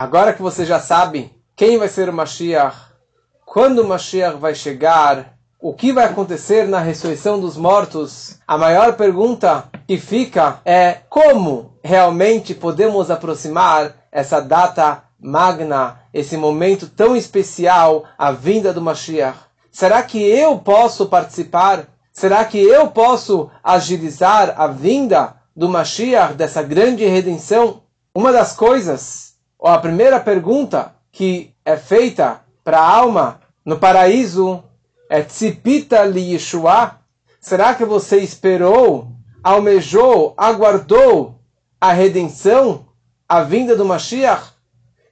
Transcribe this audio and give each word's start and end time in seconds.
Agora 0.00 0.32
que 0.32 0.40
você 0.40 0.64
já 0.64 0.78
sabe 0.78 1.28
quem 1.56 1.76
vai 1.76 1.88
ser 1.88 2.08
o 2.08 2.12
Mashiach, 2.12 2.76
quando 3.44 3.80
o 3.80 3.88
Mashiach 3.88 4.36
vai 4.36 4.54
chegar, 4.54 5.36
o 5.60 5.74
que 5.74 5.92
vai 5.92 6.04
acontecer 6.04 6.68
na 6.68 6.78
ressurreição 6.78 7.40
dos 7.40 7.56
mortos, 7.56 8.38
a 8.46 8.56
maior 8.56 8.92
pergunta 8.92 9.64
que 9.88 9.98
fica 9.98 10.60
é 10.64 10.98
como 11.08 11.74
realmente 11.82 12.54
podemos 12.54 13.10
aproximar 13.10 13.96
essa 14.12 14.40
data 14.40 15.02
magna, 15.20 15.98
esse 16.14 16.36
momento 16.36 16.88
tão 16.88 17.16
especial, 17.16 18.04
a 18.16 18.30
vinda 18.30 18.72
do 18.72 18.80
Mashiach. 18.80 19.36
Será 19.68 20.00
que 20.04 20.22
eu 20.22 20.60
posso 20.60 21.06
participar? 21.06 21.88
Será 22.12 22.44
que 22.44 22.62
eu 22.62 22.86
posso 22.92 23.50
agilizar 23.64 24.54
a 24.56 24.68
vinda 24.68 25.34
do 25.56 25.68
Mashiach, 25.68 26.34
dessa 26.34 26.62
grande 26.62 27.04
redenção? 27.04 27.82
Uma 28.14 28.30
das 28.30 28.52
coisas, 28.52 29.27
ou 29.58 29.68
a 29.68 29.78
primeira 29.78 30.20
pergunta 30.20 30.94
que 31.10 31.52
é 31.64 31.76
feita 31.76 32.42
para 32.62 32.78
a 32.78 32.88
alma 32.88 33.40
no 33.64 33.78
paraíso 33.78 34.62
é 35.10 35.22
Tzipita 35.22 36.04
li 36.04 36.32
Yeshua? 36.32 36.98
Será 37.40 37.74
que 37.74 37.84
você 37.84 38.18
esperou, 38.18 39.10
almejou, 39.42 40.34
aguardou 40.36 41.40
a 41.80 41.92
redenção, 41.92 42.86
a 43.28 43.42
vinda 43.42 43.74
do 43.74 43.84
Mashiach? 43.84 44.52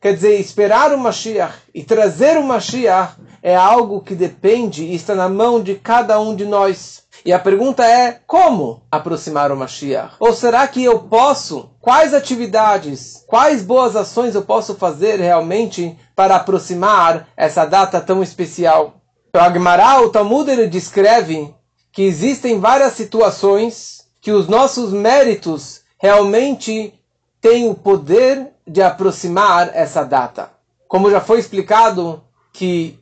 Quer 0.00 0.14
dizer, 0.14 0.38
esperar 0.38 0.92
o 0.92 0.98
Mashiach 0.98 1.54
e 1.74 1.82
trazer 1.82 2.36
o 2.36 2.42
Mashiach 2.42 3.14
é 3.42 3.54
algo 3.54 4.00
que 4.00 4.14
depende 4.14 4.84
e 4.84 4.94
está 4.94 5.14
na 5.14 5.28
mão 5.28 5.62
de 5.62 5.74
cada 5.76 6.20
um 6.20 6.34
de 6.34 6.44
nós. 6.44 7.04
E 7.24 7.32
a 7.32 7.38
pergunta 7.38 7.84
é: 7.84 8.20
como 8.26 8.82
aproximar 8.90 9.50
o 9.50 9.56
Mashiach? 9.56 10.14
Ou 10.20 10.32
será 10.32 10.66
que 10.68 10.82
eu 10.84 11.00
posso? 11.00 11.70
Quais 11.80 12.12
atividades, 12.12 13.24
quais 13.26 13.62
boas 13.62 13.96
ações 13.96 14.34
eu 14.34 14.42
posso 14.42 14.74
fazer 14.74 15.20
realmente 15.20 15.96
para 16.14 16.36
aproximar 16.36 17.28
essa 17.36 17.64
data 17.64 18.00
tão 18.00 18.22
especial? 18.22 18.94
O 19.34 19.38
Agmará, 19.38 20.00
o 20.00 20.10
Talmud, 20.10 20.50
ele 20.50 20.66
descreve 20.66 21.54
que 21.92 22.02
existem 22.02 22.58
várias 22.58 22.92
situações 22.94 24.04
que 24.20 24.32
os 24.32 24.48
nossos 24.48 24.92
méritos 24.92 25.82
realmente 25.98 26.92
têm 27.40 27.68
o 27.68 27.74
poder 27.74 28.55
de 28.66 28.82
aproximar 28.82 29.70
essa 29.74 30.02
data. 30.02 30.50
Como 30.88 31.10
já 31.10 31.20
foi 31.20 31.38
explicado 31.38 32.22
que 32.52 32.98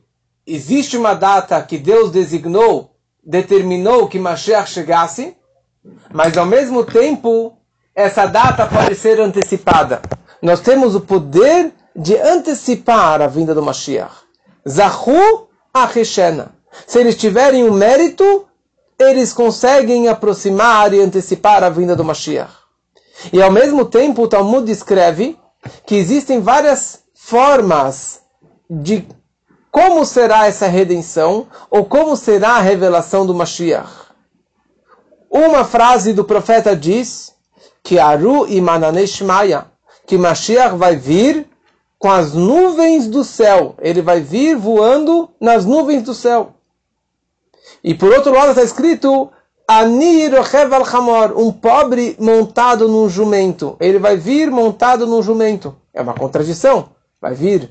existe 0.47 0.97
uma 0.97 1.15
data 1.15 1.61
que 1.63 1.79
Deus 1.79 2.11
designou, 2.11 2.95
determinou 3.25 4.09
que 4.09 4.19
Mashiach 4.19 4.71
chegasse, 4.71 5.37
mas 6.13 6.37
ao 6.37 6.47
mesmo 6.47 6.85
tempo 6.85 7.57
essa 7.95 8.27
data 8.27 8.67
pode 8.67 8.95
ser 8.95 9.21
antecipada. 9.21 10.03
Nós 10.43 10.61
temos 10.61 10.95
o 10.95 11.01
poder 11.01 11.73
de 11.97 12.17
antecipar 12.17 13.23
a 13.23 13.27
vinda 13.27 13.55
do 13.55 13.63
Mashiach. 13.63 14.15
Zahu 14.69 15.49
Acheshena. 15.73 16.55
Se 16.87 16.99
eles 16.99 17.17
tiverem 17.17 17.69
o 17.69 17.73
mérito, 17.73 18.47
eles 18.99 19.33
conseguem 19.33 20.09
aproximar 20.09 20.93
e 20.93 21.01
antecipar 21.01 21.63
a 21.63 21.71
vinda 21.71 21.95
do 21.95 22.05
Mashiach. 22.05 22.53
E 23.33 23.41
ao 23.41 23.51
mesmo 23.51 23.85
tempo, 23.85 24.23
o 24.23 24.29
Talmud 24.29 24.67
descreve 24.67 25.39
que 25.87 25.95
existem 25.95 26.41
várias 26.41 27.03
formas 27.15 28.21
de 28.69 29.07
como 29.71 30.05
será 30.05 30.47
essa 30.47 30.67
redenção 30.67 31.49
ou 31.71 31.85
como 31.85 32.17
será 32.17 32.51
a 32.51 32.61
revelação 32.61 33.27
do 33.27 33.35
Mashiach. 33.35 34.05
Uma 35.29 35.65
frase 35.65 36.13
do 36.13 36.25
profeta 36.25 36.77
diz 36.77 37.35
que 37.83 37.99
Aru 37.99 38.47
Imananeshmaya, 38.47 39.67
que 40.07 40.17
Mashiach 40.17 40.77
vai 40.77 40.97
vir 40.97 41.49
com 41.99 42.11
as 42.11 42.33
nuvens 42.33 43.09
do 43.09 43.25
céu. 43.25 43.75
Ele 43.81 44.01
vai 44.01 44.21
vir 44.21 44.57
voando 44.57 45.29
nas 45.41 45.65
nuvens 45.65 46.03
do 46.03 46.15
céu. 46.15 46.55
E 47.83 47.95
por 47.95 48.13
outro 48.13 48.33
lado 48.33 48.51
está 48.51 48.63
escrito 48.63 49.31
Ani 49.67 50.27
al 50.27 51.39
um 51.39 51.51
pobre 51.51 52.17
montado 52.21 52.87
num 52.87 53.09
jumento. 53.09 53.77
Ele 53.81 53.99
vai 53.99 54.15
vir 54.15 54.51
montado 54.51 55.07
num 55.07 55.23
jumento. 55.23 55.75
É 55.93 56.03
uma 56.03 56.13
contradição. 56.13 56.91
Vai 57.19 57.35
vir 57.35 57.71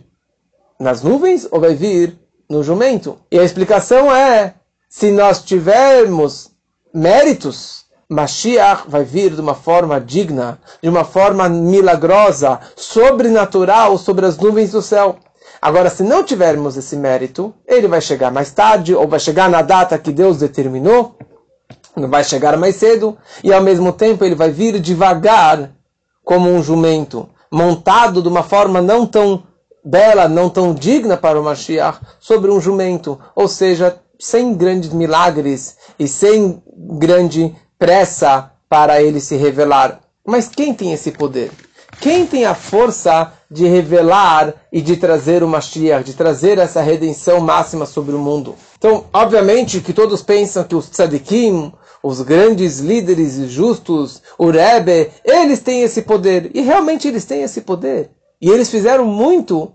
nas 0.79 1.03
nuvens 1.03 1.47
ou 1.51 1.59
vai 1.59 1.75
vir 1.75 2.17
no 2.49 2.63
jumento? 2.63 3.17
E 3.31 3.37
a 3.37 3.43
explicação 3.43 4.13
é: 4.13 4.55
se 4.89 5.11
nós 5.11 5.43
tivermos 5.43 6.49
méritos, 6.91 7.85
Mashiach 8.09 8.85
vai 8.87 9.03
vir 9.03 9.35
de 9.35 9.41
uma 9.41 9.53
forma 9.53 10.01
digna, 10.01 10.59
de 10.81 10.89
uma 10.89 11.03
forma 11.03 11.47
milagrosa, 11.47 12.59
sobrenatural 12.75 13.99
sobre 13.99 14.25
as 14.25 14.35
nuvens 14.35 14.71
do 14.71 14.81
céu. 14.81 15.17
Agora, 15.61 15.91
se 15.91 16.01
não 16.01 16.23
tivermos 16.23 16.75
esse 16.75 16.95
mérito, 16.95 17.53
ele 17.67 17.87
vai 17.87 18.01
chegar 18.01 18.31
mais 18.31 18.51
tarde 18.51 18.95
ou 18.95 19.07
vai 19.07 19.19
chegar 19.19 19.47
na 19.47 19.61
data 19.61 19.97
que 19.99 20.11
Deus 20.11 20.37
determinou 20.39 21.15
vai 21.95 22.23
chegar 22.23 22.57
mais 22.57 22.75
cedo, 22.75 23.17
e 23.43 23.53
ao 23.53 23.61
mesmo 23.61 23.91
tempo 23.91 24.23
ele 24.23 24.35
vai 24.35 24.51
vir 24.51 24.79
devagar, 24.79 25.71
como 26.23 26.49
um 26.49 26.63
jumento, 26.63 27.29
montado 27.51 28.21
de 28.21 28.27
uma 28.27 28.43
forma 28.43 28.81
não 28.81 29.05
tão 29.05 29.43
bela, 29.83 30.27
não 30.27 30.49
tão 30.49 30.73
digna 30.73 31.17
para 31.17 31.39
o 31.39 31.43
Mashiach, 31.43 31.99
sobre 32.19 32.49
um 32.49 32.59
jumento, 32.59 33.19
ou 33.35 33.47
seja, 33.47 33.97
sem 34.17 34.53
grandes 34.53 34.93
milagres 34.93 35.75
e 35.99 36.07
sem 36.07 36.61
grande 36.97 37.53
pressa 37.77 38.51
para 38.69 39.01
ele 39.01 39.19
se 39.19 39.35
revelar. 39.35 39.99
Mas 40.25 40.47
quem 40.47 40.73
tem 40.73 40.93
esse 40.93 41.11
poder? 41.11 41.51
Quem 41.99 42.25
tem 42.25 42.45
a 42.45 42.53
força 42.53 43.31
de 43.49 43.65
revelar 43.65 44.53
e 44.71 44.81
de 44.81 44.97
trazer 44.97 45.43
o 45.43 45.47
Mashiach, 45.47 46.03
de 46.03 46.13
trazer 46.13 46.57
essa 46.57 46.81
redenção 46.81 47.39
máxima 47.39 47.85
sobre 47.85 48.15
o 48.15 48.19
mundo? 48.19 48.55
Então, 48.77 49.05
obviamente 49.13 49.79
que 49.79 49.93
todos 49.93 50.21
pensam 50.21 50.63
que 50.63 50.75
os 50.75 50.89
tzadikim, 50.89 51.71
os 52.01 52.21
grandes 52.21 52.79
líderes 52.79 53.35
justos, 53.49 54.21
o 54.37 54.49
Rebbe, 54.49 55.09
eles 55.23 55.59
têm 55.59 55.83
esse 55.83 56.01
poder. 56.01 56.51
E 56.53 56.61
realmente 56.61 57.07
eles 57.07 57.25
têm 57.25 57.43
esse 57.43 57.61
poder. 57.61 58.11
E 58.41 58.49
eles 58.49 58.69
fizeram 58.69 59.05
muito 59.05 59.71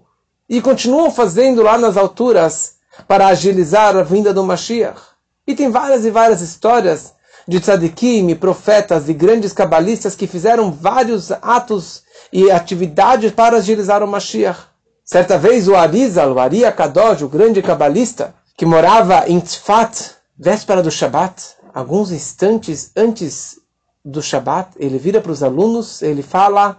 e 0.48 0.60
continuam 0.60 1.10
fazendo 1.10 1.62
lá 1.62 1.78
nas 1.78 1.96
alturas 1.96 2.74
para 3.06 3.28
agilizar 3.28 3.96
a 3.96 4.02
vinda 4.02 4.34
do 4.34 4.44
Mashiach. 4.44 5.00
E 5.46 5.54
tem 5.54 5.70
várias 5.70 6.04
e 6.04 6.10
várias 6.10 6.42
histórias 6.42 7.14
de 7.48 7.58
tzadikim, 7.58 8.34
profetas 8.34 9.08
e 9.08 9.14
grandes 9.14 9.54
cabalistas 9.54 10.14
que 10.14 10.26
fizeram 10.26 10.70
vários 10.70 11.32
atos 11.32 12.02
e 12.30 12.50
atividades 12.50 13.32
para 13.32 13.56
agilizar 13.56 14.02
o 14.02 14.06
Mashiach. 14.06 14.66
Certa 15.02 15.38
vez 15.38 15.66
o 15.66 15.74
Arizal, 15.74 16.34
o 16.34 16.38
Ari 16.38 16.70
Kadosh, 16.72 17.22
o 17.22 17.28
grande 17.28 17.62
cabalista, 17.62 18.34
que 18.54 18.66
morava 18.66 19.26
em 19.26 19.40
Tzfat, 19.40 20.10
véspera 20.38 20.82
do 20.82 20.90
Shabat, 20.90 21.42
alguns 21.72 22.12
instantes 22.12 22.90
antes 22.94 23.58
do 24.04 24.20
Shabat, 24.22 24.72
ele 24.76 24.98
vira 24.98 25.18
para 25.18 25.32
os 25.32 25.42
alunos, 25.42 26.02
ele 26.02 26.22
fala: 26.22 26.76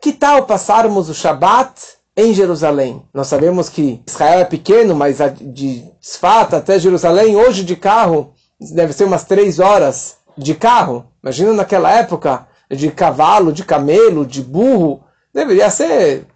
Que 0.00 0.12
tal 0.12 0.46
passarmos 0.46 1.08
o 1.08 1.14
Shabat 1.14 1.80
em 2.16 2.34
Jerusalém? 2.34 3.04
Nós 3.14 3.28
sabemos 3.28 3.68
que 3.68 4.02
Israel 4.04 4.40
é 4.40 4.44
pequeno, 4.44 4.96
mas 4.96 5.18
de 5.40 5.84
Sfat 6.02 6.56
até 6.56 6.76
Jerusalém, 6.80 7.36
hoje 7.36 7.62
de 7.62 7.76
carro, 7.76 8.34
deve 8.60 8.92
ser 8.92 9.04
umas 9.04 9.24
três 9.24 9.58
horas 9.58 10.16
de 10.36 10.54
carro. 10.54 11.06
Imagina 11.22 11.52
naquela 11.52 11.90
época, 11.90 12.46
de 12.70 12.90
cavalo, 12.90 13.52
de 13.52 13.64
camelo, 13.64 14.26
de 14.26 14.42
burro, 14.42 15.04
deveria 15.32 15.70
ser 15.70 16.26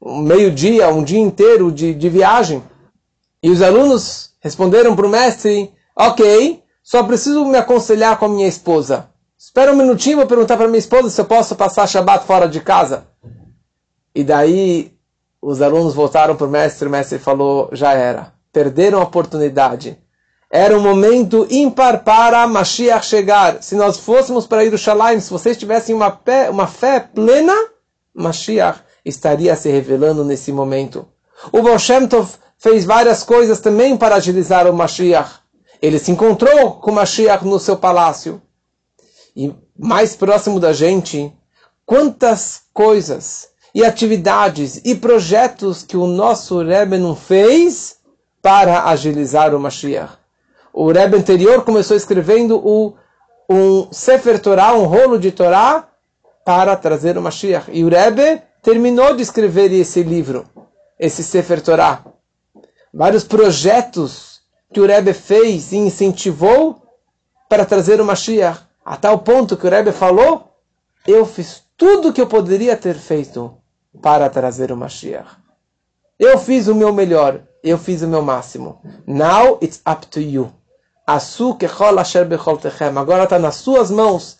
um 0.00 0.20
meio-dia, 0.20 0.88
um 0.88 1.02
dia 1.02 1.18
inteiro 1.18 1.72
de, 1.72 1.94
de 1.94 2.08
viagem. 2.08 2.62
E 3.42 3.50
os 3.50 3.62
alunos 3.62 4.32
responderam 4.40 4.94
para 4.94 5.06
o 5.06 5.10
mestre: 5.10 5.72
Ok, 5.96 6.62
só 6.82 7.02
preciso 7.02 7.44
me 7.44 7.56
aconselhar 7.56 8.18
com 8.18 8.26
a 8.26 8.28
minha 8.28 8.48
esposa. 8.48 9.08
Espera 9.36 9.72
um 9.72 9.76
minutinho, 9.76 10.16
vou 10.16 10.26
perguntar 10.26 10.56
para 10.56 10.66
minha 10.66 10.78
esposa 10.78 11.10
se 11.10 11.20
eu 11.20 11.24
posso 11.24 11.54
passar 11.54 11.86
Shabat 11.86 12.26
fora 12.26 12.48
de 12.48 12.60
casa. 12.60 13.06
E 14.14 14.24
daí 14.24 14.92
os 15.40 15.62
alunos 15.62 15.94
voltaram 15.94 16.34
para 16.34 16.46
o 16.46 16.50
mestre, 16.50 16.88
o 16.88 16.90
mestre 16.90 17.18
falou, 17.18 17.70
já 17.72 17.92
era. 17.92 18.32
Perderam 18.52 18.98
a 19.00 19.04
oportunidade. 19.04 19.96
Era 20.50 20.76
um 20.76 20.80
momento 20.80 21.46
ímpar 21.50 22.02
para 22.02 22.46
Mashiach 22.46 23.04
chegar. 23.04 23.62
Se 23.62 23.74
nós 23.74 23.98
fôssemos 23.98 24.46
para 24.46 24.62
Yerushalayim, 24.62 25.20
se 25.20 25.30
vocês 25.30 25.58
tivessem 25.58 25.94
uma 25.94 26.10
fé, 26.10 26.48
uma 26.48 26.66
fé 26.66 27.00
plena, 27.00 27.54
Mashiach 28.14 28.80
estaria 29.04 29.54
se 29.56 29.68
revelando 29.68 30.24
nesse 30.24 30.50
momento. 30.50 31.06
O 31.52 31.62
Baal 31.62 31.78
fez 32.56 32.84
várias 32.86 33.22
coisas 33.22 33.60
também 33.60 33.96
para 33.96 34.16
agilizar 34.16 34.66
o 34.66 34.72
Mashiach. 34.72 35.40
Ele 35.82 35.98
se 35.98 36.10
encontrou 36.10 36.72
com 36.74 36.92
Mashiach 36.92 37.44
no 37.44 37.58
seu 37.58 37.76
palácio. 37.76 38.40
E 39.36 39.54
mais 39.78 40.16
próximo 40.16 40.58
da 40.58 40.72
gente, 40.72 41.30
quantas 41.84 42.62
coisas 42.72 43.48
e 43.74 43.84
atividades 43.84 44.80
e 44.82 44.94
projetos 44.94 45.82
que 45.82 45.96
o 45.96 46.06
nosso 46.06 46.62
Rebbe 46.62 46.96
não 46.96 47.14
fez 47.14 47.98
para 48.42 48.84
agilizar 48.84 49.54
o 49.54 49.60
Mashiach. 49.60 50.18
O 50.80 50.92
Rebbe 50.92 51.16
anterior 51.16 51.64
começou 51.64 51.96
escrevendo 51.96 52.56
o, 52.64 52.94
um 53.50 53.92
Sefer 53.92 54.38
Torah, 54.38 54.74
um 54.74 54.84
rolo 54.84 55.18
de 55.18 55.32
Torá, 55.32 55.88
para 56.44 56.76
trazer 56.76 57.18
o 57.18 57.20
Mashiach. 57.20 57.68
E 57.72 57.82
o 57.82 57.88
Rebbe 57.88 58.40
terminou 58.62 59.16
de 59.16 59.20
escrever 59.20 59.72
esse 59.72 60.04
livro, 60.04 60.44
esse 60.96 61.24
Sefer 61.24 61.60
Torah. 61.60 62.04
Vários 62.94 63.24
projetos 63.24 64.40
que 64.72 64.80
o 64.80 64.86
Rebbe 64.86 65.12
fez 65.14 65.72
e 65.72 65.78
incentivou 65.78 66.80
para 67.48 67.64
trazer 67.64 68.00
o 68.00 68.04
Mashiach, 68.04 68.60
a 68.84 68.96
tal 68.96 69.18
ponto 69.18 69.56
que 69.56 69.66
o 69.66 69.70
Rebbe 69.70 69.90
falou, 69.90 70.48
eu 71.08 71.26
fiz 71.26 71.64
tudo 71.76 72.10
o 72.10 72.12
que 72.12 72.20
eu 72.20 72.28
poderia 72.28 72.76
ter 72.76 72.94
feito 72.94 73.52
para 74.00 74.30
trazer 74.30 74.70
o 74.70 74.76
Mashiach. 74.76 75.38
Eu 76.16 76.38
fiz 76.38 76.68
o 76.68 76.74
meu 76.74 76.92
melhor, 76.92 77.42
eu 77.64 77.76
fiz 77.76 78.00
o 78.00 78.06
meu 78.06 78.22
máximo. 78.22 78.80
Now 79.04 79.58
it's 79.60 79.82
up 79.84 80.06
to 80.06 80.20
you. 80.20 80.52
Agora 82.94 83.24
está 83.24 83.38
nas 83.38 83.54
suas 83.54 83.90
mãos. 83.90 84.36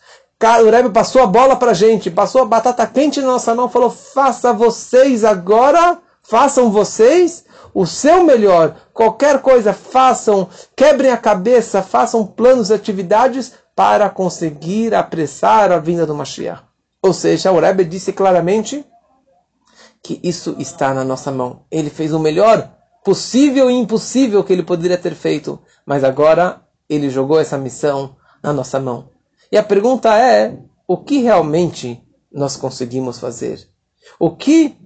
O 0.63 0.71
Rebbe 0.71 0.91
passou 0.91 1.23
a 1.23 1.27
bola 1.27 1.57
para 1.57 1.71
a 1.71 1.75
gente, 1.75 2.11
passou 2.11 2.43
a 2.43 2.45
batata 2.45 2.87
quente 2.87 3.21
na 3.21 3.29
nossa 3.29 3.55
mão, 3.55 3.71
falou: 3.71 3.91
faça 3.91 4.53
vocês 4.53 5.25
agora, 5.25 5.99
façam 6.23 6.71
vocês 6.71 7.45
o 7.73 7.87
seu 7.87 8.23
melhor. 8.23 8.77
Qualquer 8.93 9.41
coisa, 9.41 9.73
façam, 9.73 10.49
quebrem 10.77 11.11
a 11.11 11.17
cabeça, 11.17 11.83
façam 11.83 12.27
planos 12.27 12.69
e 12.71 12.75
atividades 12.75 13.55
para 13.75 14.11
conseguir 14.11 14.95
apressar 14.95 15.73
a 15.73 15.79
vinda 15.79 16.05
do 16.05 16.15
Mashiach. 16.15 16.63
Ou 17.03 17.13
seja, 17.15 17.51
o 17.51 17.59
Rebbe 17.59 17.85
disse 17.85 18.13
claramente 18.13 18.85
que 20.03 20.21
isso 20.23 20.55
está 20.59 20.93
na 20.93 21.05
nossa 21.05 21.33
mão. 21.33 21.63
Ele 21.71 21.89
fez 21.89 22.13
o 22.13 22.19
melhor 22.19 22.69
possível 23.09 23.71
e 23.71 23.75
impossível 23.75 24.45
que 24.45 24.53
ele 24.53 24.63
poderia 24.63 24.99
ter 24.99 25.15
feito, 25.15 25.59
mas 25.87 26.05
agora 26.05 26.61
ele 26.87 27.09
jogou 27.09 27.41
essa 27.41 27.57
missão 27.57 28.15
na 28.43 28.53
nossa 28.53 28.79
mão. 28.79 29.09
E 29.51 29.57
a 29.57 29.63
pergunta 29.63 30.15
é: 30.15 30.59
o 30.87 30.99
que 30.99 31.23
realmente 31.23 32.03
nós 32.31 32.55
conseguimos 32.55 33.19
fazer? 33.19 33.67
O 34.21 34.37
que 34.37 34.77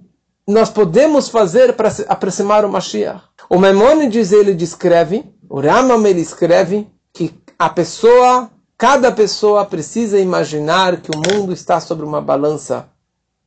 nós 0.47 0.69
podemos 0.69 1.27
fazer 1.27 1.73
para 1.73 1.91
aproximar 2.07 2.63
o 2.63 2.69
Mashiach? 2.69 3.21
O 3.49 3.57
Maimonides 3.57 4.31
ele 4.31 4.53
descreve, 4.53 5.29
o 5.49 5.59
Ramam 5.59 6.07
ele 6.07 6.21
escreve 6.21 6.87
que 7.11 7.37
a 7.59 7.69
pessoa, 7.69 8.49
cada 8.77 9.11
pessoa 9.11 9.65
precisa 9.65 10.17
imaginar 10.17 11.01
que 11.01 11.11
o 11.11 11.17
mundo 11.17 11.51
está 11.51 11.81
sobre 11.81 12.05
uma 12.05 12.21
balança, 12.21 12.87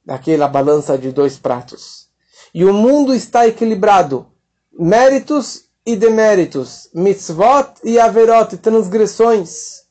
daquela 0.04 0.46
balança 0.46 0.98
de 0.98 1.12
dois 1.12 1.38
pratos. 1.38 2.08
E 2.52 2.62
o 2.62 2.74
mundo 2.74 3.14
está 3.14 3.48
equilibrado 3.48 4.35
méritos 4.78 5.64
e 5.84 5.96
deméritos, 5.96 6.90
mitzvot 6.94 7.74
e 7.84 7.98
averot, 7.98 8.56
transgressões. 8.56 9.82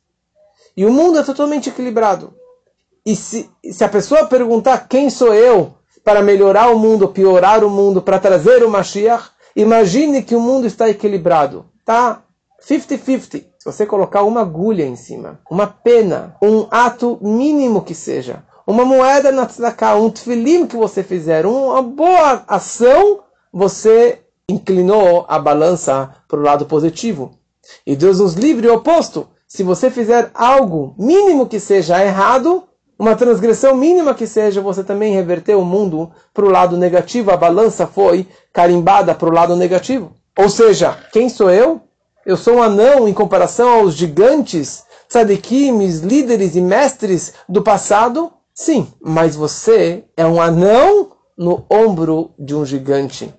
E 0.76 0.86
o 0.86 0.92
mundo 0.92 1.20
é 1.20 1.24
totalmente 1.24 1.70
equilibrado. 1.70 2.34
E 3.06 3.16
se, 3.16 3.50
se 3.72 3.84
a 3.84 3.90
pessoa 3.90 4.28
perguntar 4.28 4.88
quem 4.90 5.10
sou 5.10 5.34
eu 5.34 5.74
para 6.04 6.22
melhorar 6.22 6.70
o 6.70 6.78
mundo, 6.78 7.08
piorar 7.08 7.64
o 7.64 7.70
mundo, 7.70 8.02
para 8.02 8.20
trazer 8.20 8.64
o 8.64 8.70
Mashiach, 8.70 9.30
imagine 9.56 10.22
que 10.22 10.36
o 10.36 10.42
mundo 10.42 10.68
está 10.68 10.90
equilibrado. 10.90 11.66
Tá 11.86 12.24
50-50. 12.68 13.46
Se 13.58 13.66
você 13.66 13.86
colocar 13.86 14.24
uma 14.24 14.42
agulha 14.42 14.86
em 14.86 14.96
cima, 14.96 15.40
uma 15.50 15.66
pena, 15.66 16.36
um 16.42 16.68
ato 16.70 17.18
mínimo 17.22 17.82
que 17.82 17.96
seja, 17.96 18.44
uma 18.68 18.84
moeda 18.84 19.32
na 19.32 19.46
tzedakah, 19.46 19.96
um 19.96 20.10
tefilim 20.10 20.68
que 20.68 20.76
você 20.76 21.04
fizer, 21.04 21.46
uma 21.46 21.82
boa 21.82 22.44
ação, 22.48 23.22
você 23.52 24.25
inclinou 24.50 25.26
a 25.28 25.40
balança 25.40 26.16
para 26.28 26.40
o 26.40 26.44
lado 26.44 26.66
positivo. 26.66 27.32
E 27.86 27.96
Deus 27.96 28.20
nos 28.20 28.34
livre 28.34 28.68
o 28.68 28.76
oposto. 28.76 29.28
Se 29.48 29.64
você 29.64 29.90
fizer 29.90 30.30
algo 30.34 30.96
mínimo 30.98 31.48
que 31.48 31.60
seja 31.60 32.04
errado, 32.04 32.64
uma 32.98 33.16
transgressão 33.16 33.76
mínima 33.76 34.14
que 34.14 34.28
seja, 34.28 34.62
você 34.62 34.84
também 34.84 35.14
reverteu 35.14 35.60
o 35.60 35.66
mundo 35.66 36.12
para 36.34 36.46
o 36.46 36.50
lado 36.50 36.78
negativo. 36.78 37.32
A 37.32 37.38
balança 37.38 37.88
foi 37.88 38.28
carimbada 38.54 39.14
para 39.14 39.30
o 39.30 39.34
lado 39.34 39.56
negativo. 39.56 40.14
Ou 40.38 40.50
seja, 40.50 40.98
quem 41.12 41.30
sou 41.30 41.50
eu? 41.50 41.82
Eu 42.26 42.38
sou 42.38 42.56
um 42.56 42.64
anão 42.64 43.08
em 43.08 43.14
comparação 43.14 43.80
aos 43.80 43.94
gigantes, 43.94 44.84
tzadikims, 45.08 46.00
líderes 46.00 46.56
e 46.56 46.62
mestres 46.62 47.34
do 47.48 47.62
passado? 47.62 48.32
Sim, 48.54 48.88
mas 49.02 49.36
você 49.36 50.06
é 50.16 50.26
um 50.26 50.42
anão 50.42 51.12
no 51.38 51.66
ombro 51.70 52.32
de 52.40 52.56
um 52.56 52.66
gigante. 52.66 53.34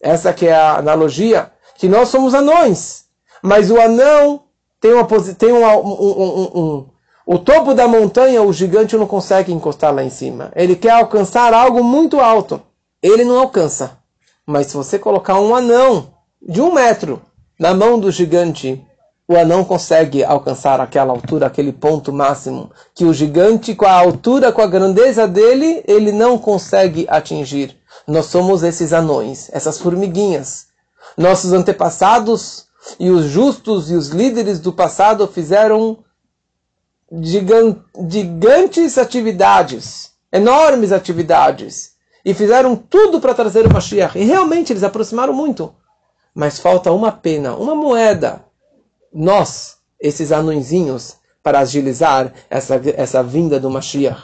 Essa 0.00 0.32
que 0.32 0.46
é 0.46 0.54
a 0.54 0.76
analogia, 0.76 1.50
que 1.76 1.88
nós 1.88 2.08
somos 2.08 2.34
anões. 2.34 3.04
Mas 3.42 3.70
o 3.70 3.80
anão 3.80 4.42
tem, 4.80 4.92
uma, 4.92 5.06
tem 5.38 5.52
um, 5.52 5.64
um, 5.64 6.50
um, 6.54 6.86
o 7.26 7.38
topo 7.38 7.74
da 7.74 7.88
montanha, 7.88 8.42
o 8.42 8.52
gigante 8.52 8.96
não 8.96 9.06
consegue 9.06 9.52
encostar 9.52 9.94
lá 9.94 10.02
em 10.02 10.10
cima. 10.10 10.52
Ele 10.54 10.76
quer 10.76 10.90
alcançar 10.90 11.52
algo 11.52 11.82
muito 11.82 12.20
alto. 12.20 12.60
Ele 13.02 13.24
não 13.24 13.38
alcança. 13.38 13.98
Mas 14.46 14.68
se 14.68 14.76
você 14.76 14.98
colocar 14.98 15.40
um 15.40 15.54
anão 15.54 16.14
de 16.40 16.60
um 16.60 16.72
metro 16.72 17.20
na 17.58 17.74
mão 17.74 17.98
do 17.98 18.10
gigante, 18.10 18.84
o 19.28 19.36
anão 19.36 19.64
consegue 19.64 20.22
alcançar 20.22 20.80
aquela 20.80 21.12
altura, 21.12 21.46
aquele 21.46 21.72
ponto 21.72 22.12
máximo, 22.12 22.70
que 22.94 23.04
o 23.04 23.12
gigante, 23.12 23.74
com 23.74 23.84
a 23.84 23.92
altura, 23.92 24.52
com 24.52 24.62
a 24.62 24.66
grandeza 24.66 25.26
dele, 25.26 25.82
ele 25.86 26.12
não 26.12 26.38
consegue 26.38 27.06
atingir. 27.08 27.76
Nós 28.06 28.26
somos 28.26 28.62
esses 28.62 28.92
anões, 28.92 29.50
essas 29.52 29.80
formiguinhas. 29.80 30.66
Nossos 31.16 31.52
antepassados 31.52 32.66
e 33.00 33.10
os 33.10 33.24
justos 33.24 33.90
e 33.90 33.94
os 33.94 34.08
líderes 34.08 34.60
do 34.60 34.72
passado 34.72 35.26
fizeram 35.26 35.98
gigantes 37.20 38.96
atividades, 38.96 40.12
enormes 40.32 40.92
atividades, 40.92 41.96
e 42.24 42.32
fizeram 42.32 42.76
tudo 42.76 43.20
para 43.20 43.34
trazer 43.34 43.66
o 43.66 43.72
Mashiach. 43.72 44.16
E 44.16 44.24
realmente 44.24 44.72
eles 44.72 44.84
aproximaram 44.84 45.32
muito. 45.32 45.74
Mas 46.32 46.60
falta 46.60 46.92
uma 46.92 47.10
pena, 47.10 47.56
uma 47.56 47.74
moeda. 47.74 48.45
Nós, 49.18 49.78
esses 49.98 50.30
anõezinhos, 50.30 51.16
para 51.42 51.60
agilizar 51.60 52.34
essa, 52.50 52.78
essa 52.96 53.22
vinda 53.22 53.58
do 53.58 53.70
Mashiach. 53.70 54.20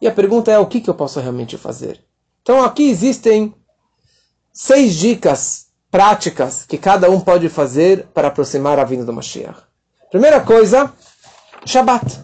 E 0.00 0.08
a 0.08 0.10
pergunta 0.10 0.50
é: 0.50 0.58
o 0.58 0.66
que, 0.66 0.80
que 0.80 0.90
eu 0.90 0.94
posso 0.94 1.20
realmente 1.20 1.56
fazer? 1.56 2.00
Então 2.42 2.64
aqui 2.64 2.90
existem 2.90 3.54
seis 4.52 4.96
dicas 4.96 5.66
práticas 5.92 6.64
que 6.64 6.76
cada 6.76 7.08
um 7.08 7.20
pode 7.20 7.48
fazer 7.48 8.08
para 8.12 8.26
aproximar 8.26 8.80
a 8.80 8.84
vinda 8.84 9.04
do 9.04 9.12
Mashiach. 9.12 9.60
Primeira 10.10 10.40
coisa, 10.40 10.92
Shabat. 11.64 12.20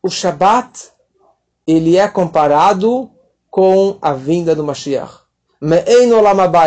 O 0.00 0.08
Shabat 0.08 0.90
ele 1.66 1.96
é 1.96 2.06
comparado 2.06 3.10
com 3.50 3.98
a 4.00 4.12
vinda 4.12 4.54
do 4.54 4.62
Mashiach. 4.62 5.14
Me'ein 5.60 6.12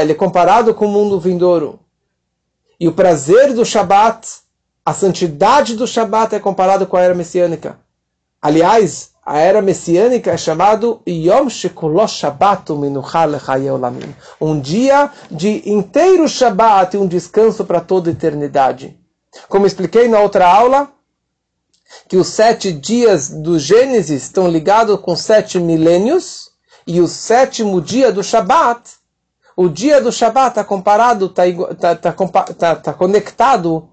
ele 0.01 0.11
é 0.11 0.15
comparado 0.15 0.75
com 0.75 0.87
o 0.87 0.89
mundo 0.89 1.21
vindouro. 1.21 1.79
E 2.81 2.87
o 2.87 2.91
prazer 2.91 3.53
do 3.53 3.63
Shabat, 3.63 4.27
a 4.83 4.91
santidade 4.91 5.75
do 5.75 5.85
Shabat 5.85 6.33
é 6.33 6.39
comparado 6.39 6.87
com 6.87 6.97
a 6.97 7.01
era 7.01 7.13
messiânica. 7.13 7.77
Aliás, 8.41 9.11
a 9.23 9.37
era 9.37 9.61
messiânica 9.61 10.31
é 10.31 10.37
chamado 10.37 10.99
Yom 11.07 11.47
Shekulosh 11.47 12.13
Shabbat. 12.13 12.71
Um 14.41 14.59
dia 14.59 15.11
de 15.29 15.69
inteiro 15.69 16.27
Shabbat 16.27 16.95
e 16.95 16.99
um 16.99 17.05
descanso 17.05 17.65
para 17.65 17.81
toda 17.81 18.09
a 18.09 18.13
eternidade. 18.13 18.97
Como 19.47 19.67
expliquei 19.67 20.07
na 20.07 20.19
outra 20.19 20.51
aula, 20.51 20.91
que 22.09 22.17
os 22.17 22.29
sete 22.29 22.71
dias 22.71 23.29
do 23.29 23.59
Gênesis 23.59 24.23
estão 24.23 24.47
ligados 24.47 24.99
com 25.01 25.15
sete 25.15 25.59
milênios, 25.59 26.49
e 26.87 26.99
o 26.99 27.07
sétimo 27.07 27.79
dia 27.79 28.11
do 28.11 28.23
Shabat, 28.23 29.00
o 29.55 29.67
dia 29.67 30.01
do 30.01 30.11
Shabat 30.11 30.49
está 30.49 30.63
comparado, 30.63 31.25
está 31.25 31.95
tá, 31.95 32.13
tá, 32.13 32.43
tá, 32.43 32.75
tá 32.75 32.93
conectado 32.93 33.89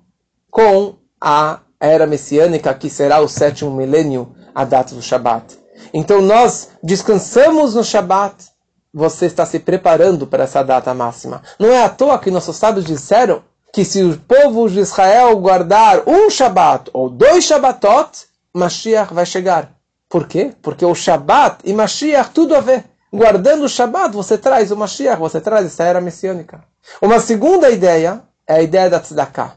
com 0.51 0.97
a 1.21 1.61
era 1.81 2.07
messiânica, 2.07 2.75
que 2.75 2.91
será 2.91 3.21
o 3.21 3.29
sétimo 3.29 3.71
milênio 3.71 4.35
a 4.55 4.65
data 4.65 4.95
do 4.95 5.03
Shabat. 5.03 5.59
Então 5.93 6.21
nós 6.21 6.71
descansamos 6.83 7.75
no 7.75 7.85
Shabat. 7.85 8.47
Você 8.93 9.27
está 9.27 9.45
se 9.45 9.59
preparando 9.59 10.27
para 10.27 10.45
essa 10.45 10.63
data 10.65 10.93
máxima. 10.95 11.43
Não 11.59 11.69
é 11.69 11.85
à 11.85 11.89
toa 11.89 12.19
que 12.19 12.31
nossos 12.31 12.57
sábios 12.57 12.87
disseram 12.87 13.43
que 13.73 13.85
se 13.85 14.03
o 14.03 14.19
povo 14.19 14.69
de 14.69 14.81
Israel 14.81 15.37
guardar 15.37 16.03
um 16.09 16.31
Shabat 16.31 16.91
ou 16.93 17.09
dois 17.09 17.45
Shabbatot, 17.45 18.27
Mashiach 18.53 19.13
vai 19.13 19.27
chegar. 19.27 19.71
Por 20.09 20.27
quê? 20.27 20.53
Porque 20.63 20.85
o 20.85 20.95
Shabat 20.95 21.59
e 21.65 21.73
Mashiach 21.73 22.31
tudo 22.31 22.57
a 22.57 22.61
ver. 22.61 22.85
Guardando 23.13 23.65
o 23.65 23.69
Shabat, 23.69 24.15
você 24.15 24.37
traz 24.37 24.71
o 24.71 24.77
Mashiach, 24.77 25.19
você 25.19 25.41
traz 25.41 25.67
essa 25.67 25.85
era 25.85 26.01
messiânica. 26.01 26.63
Uma 27.01 27.19
segunda 27.21 27.71
ideia 27.71 28.23
é 28.47 28.55
a 28.55 28.63
ideia 28.63 28.91
da 28.91 29.01
tzedakah, 29.01 29.57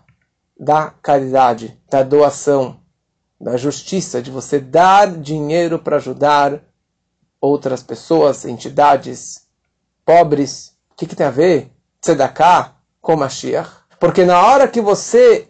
da 0.58 0.94
caridade, 1.02 1.78
da 1.90 2.02
doação 2.02 2.80
da 3.40 3.58
justiça, 3.58 4.22
de 4.22 4.30
você 4.30 4.60
dar 4.60 5.12
dinheiro 5.12 5.80
para 5.80 5.98
ajudar 5.98 6.62
outras 7.42 7.82
pessoas, 7.82 8.46
entidades 8.46 9.48
pobres. 10.06 10.74
O 10.92 10.96
que, 10.96 11.08
que 11.08 11.16
tem 11.16 11.26
a 11.26 11.32
ver 11.32 11.72
Tzedakah 12.00 12.76
com 13.02 13.16
Mashiach? 13.16 13.70
Porque 14.00 14.24
na 14.24 14.46
hora 14.46 14.68
que 14.68 14.80
você 14.80 15.48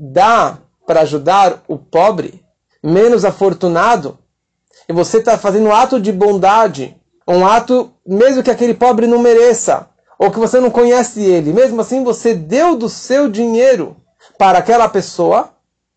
dá 0.00 0.58
para 0.86 1.02
ajudar 1.02 1.62
o 1.68 1.78
pobre, 1.78 2.44
menos 2.82 3.24
afortunado, 3.24 4.18
e 4.88 4.92
você 4.92 5.18
está 5.18 5.36
fazendo 5.36 5.66
um 5.66 5.74
ato 5.74 6.00
de 6.00 6.12
bondade, 6.12 6.96
um 7.34 7.46
ato 7.46 7.90
mesmo 8.06 8.42
que 8.42 8.50
aquele 8.50 8.74
pobre 8.74 9.06
não 9.06 9.18
mereça, 9.18 9.88
ou 10.18 10.30
que 10.30 10.38
você 10.38 10.60
não 10.60 10.70
conhece 10.70 11.22
ele, 11.22 11.52
mesmo 11.52 11.80
assim 11.80 12.02
você 12.04 12.34
deu 12.34 12.76
do 12.76 12.88
seu 12.88 13.28
dinheiro 13.28 13.96
para 14.38 14.58
aquela 14.58 14.88
pessoa, 14.88 15.50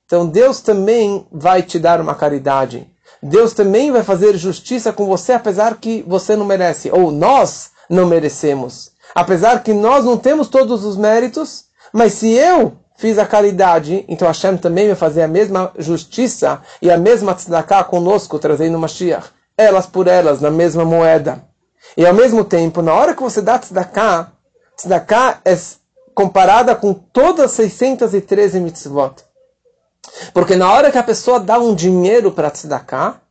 então 0.06 0.26
Deus 0.26 0.60
também 0.60 1.26
vai 1.32 1.62
te 1.62 1.78
dar 1.78 2.02
uma 2.02 2.16
caridade. 2.16 2.90
Deus 3.22 3.54
também 3.54 3.92
vai 3.92 4.04
fazer 4.04 4.36
justiça 4.38 4.92
com 4.92 5.06
você, 5.06 5.34
apesar 5.34 5.78
que 5.78 6.04
você 6.08 6.36
não 6.36 6.46
merece, 6.46 6.90
ou 6.92 7.12
nós 7.12 7.70
não 7.90 8.06
merecemos. 8.06 8.92
Apesar 9.14 9.62
que 9.64 9.74
nós 9.74 10.06
não 10.06 10.18
temos 10.18 10.48
todos 10.48 10.86
os 10.86 10.96
méritos, 10.98 11.66
mas 11.92 12.14
se 12.14 12.32
eu 12.32 12.74
fiz 12.98 13.18
a 13.18 13.26
caridade, 13.26 14.06
então 14.08 14.28
Hashem 14.28 14.58
também 14.58 14.88
vai 14.88 14.96
fazer 14.96 15.22
a 15.22 15.28
mesma 15.28 15.72
justiça 15.78 16.62
e 16.82 16.92
a 16.92 16.98
mesma 16.98 17.34
tzedakah 17.34 17.84
conosco, 17.84 18.40
trazendo 18.40 18.80
Mashiach. 18.80 19.30
Elas 19.60 19.86
por 19.86 20.08
elas, 20.08 20.40
na 20.40 20.50
mesma 20.50 20.86
moeda. 20.86 21.44
E 21.98 22.06
ao 22.06 22.14
mesmo 22.14 22.46
tempo, 22.46 22.82
na 22.82 22.94
hora 22.94 23.14
que 23.14 23.22
você 23.22 23.42
dá 23.42 23.60
tzedakah, 23.60 24.32
tzedakah 24.78 25.42
é 25.44 25.54
comparada 26.16 26.74
com 26.78 26.94
todas 26.94 27.46
as 27.46 27.52
613 27.52 28.58
mitzvot. 28.62 29.16
Porque 30.34 30.56
na 30.56 30.72
hora 30.72 30.90
que 30.90 30.98
a 30.98 31.04
pessoa 31.04 31.42
dá 31.42 31.60
um 31.60 31.76
dinheiro 31.76 32.32
para 32.32 32.50
tzedakah, 32.50 33.22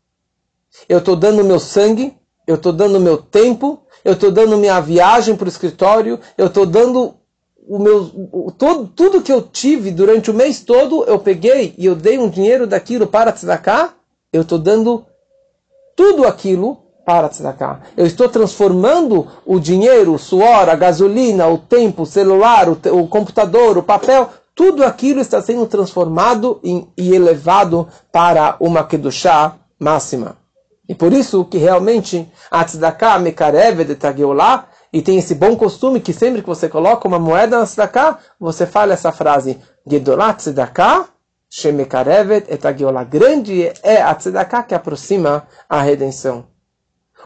eu 0.86 0.98
estou 0.98 1.16
dando 1.16 1.42
meu 1.42 1.58
sangue, 1.58 2.14
eu 2.46 2.56
estou 2.56 2.74
dando 2.74 3.00
meu 3.00 3.16
tempo, 3.16 3.80
eu 4.04 4.12
estou 4.12 4.30
dando 4.30 4.58
minha 4.58 4.78
viagem 4.80 5.34
para 5.34 5.46
o 5.46 5.48
escritório, 5.48 6.20
eu 6.36 6.48
estou 6.48 6.66
dando 6.66 7.14
o 7.66 7.78
meu, 7.78 8.02
o, 8.32 8.52
todo, 8.52 8.86
tudo 8.86 9.22
que 9.22 9.32
eu 9.32 9.40
tive 9.40 9.90
durante 9.90 10.30
o 10.30 10.34
mês 10.34 10.60
todo, 10.60 11.04
eu 11.04 11.18
peguei 11.18 11.74
e 11.78 11.86
eu 11.86 11.94
dei 11.94 12.18
um 12.18 12.28
dinheiro 12.28 12.66
daquilo 12.66 13.06
para 13.06 13.32
tzedakah, 13.32 13.94
eu 14.30 14.42
estou 14.42 14.58
dando 14.58 15.06
tudo 15.98 16.24
aquilo 16.24 16.78
para 17.04 17.28
tzedakah. 17.28 17.80
Eu 17.96 18.06
estou 18.06 18.28
transformando 18.28 19.26
o 19.44 19.58
dinheiro, 19.58 20.14
o 20.14 20.18
suor, 20.18 20.68
a 20.68 20.76
gasolina, 20.76 21.48
o 21.48 21.58
tempo, 21.58 22.02
o 22.02 22.06
celular, 22.06 22.68
o, 22.68 22.78
o 22.92 23.08
computador, 23.08 23.76
o 23.76 23.82
papel, 23.82 24.30
tudo 24.54 24.84
aquilo 24.84 25.20
está 25.20 25.42
sendo 25.42 25.66
transformado 25.66 26.60
em, 26.62 26.86
e 26.96 27.12
elevado 27.12 27.88
para 28.12 28.54
uma 28.60 28.84
kedushá 28.84 29.56
máxima. 29.76 30.36
E 30.88 30.94
por 30.94 31.12
isso 31.12 31.44
que 31.44 31.58
realmente 31.58 32.30
a 32.48 32.64
tzedakah 32.64 33.18
mekarev 33.18 33.84
de 33.84 33.96
tageolá 33.96 34.68
e 34.92 35.02
tem 35.02 35.18
esse 35.18 35.34
bom 35.34 35.56
costume 35.56 36.00
que 36.00 36.12
sempre 36.12 36.42
que 36.42 36.48
você 36.48 36.68
coloca 36.68 37.08
uma 37.08 37.18
moeda 37.18 37.58
na 37.58 37.66
tzedakah, 37.66 38.18
você 38.38 38.66
fala 38.66 38.92
essa 38.92 39.10
frase 39.10 39.58
Gedolat 39.84 40.38
tzedakah 40.38 41.08
shemekarevet 41.50 42.50
et 42.50 42.58
tageolá. 42.58 43.04
Grande 43.04 43.72
é 43.82 44.00
a 44.02 44.14
tzedakah 44.14 44.62
que 44.62 44.74
aproxima 44.74 45.46
a 45.68 45.80
redenção. 45.80 46.46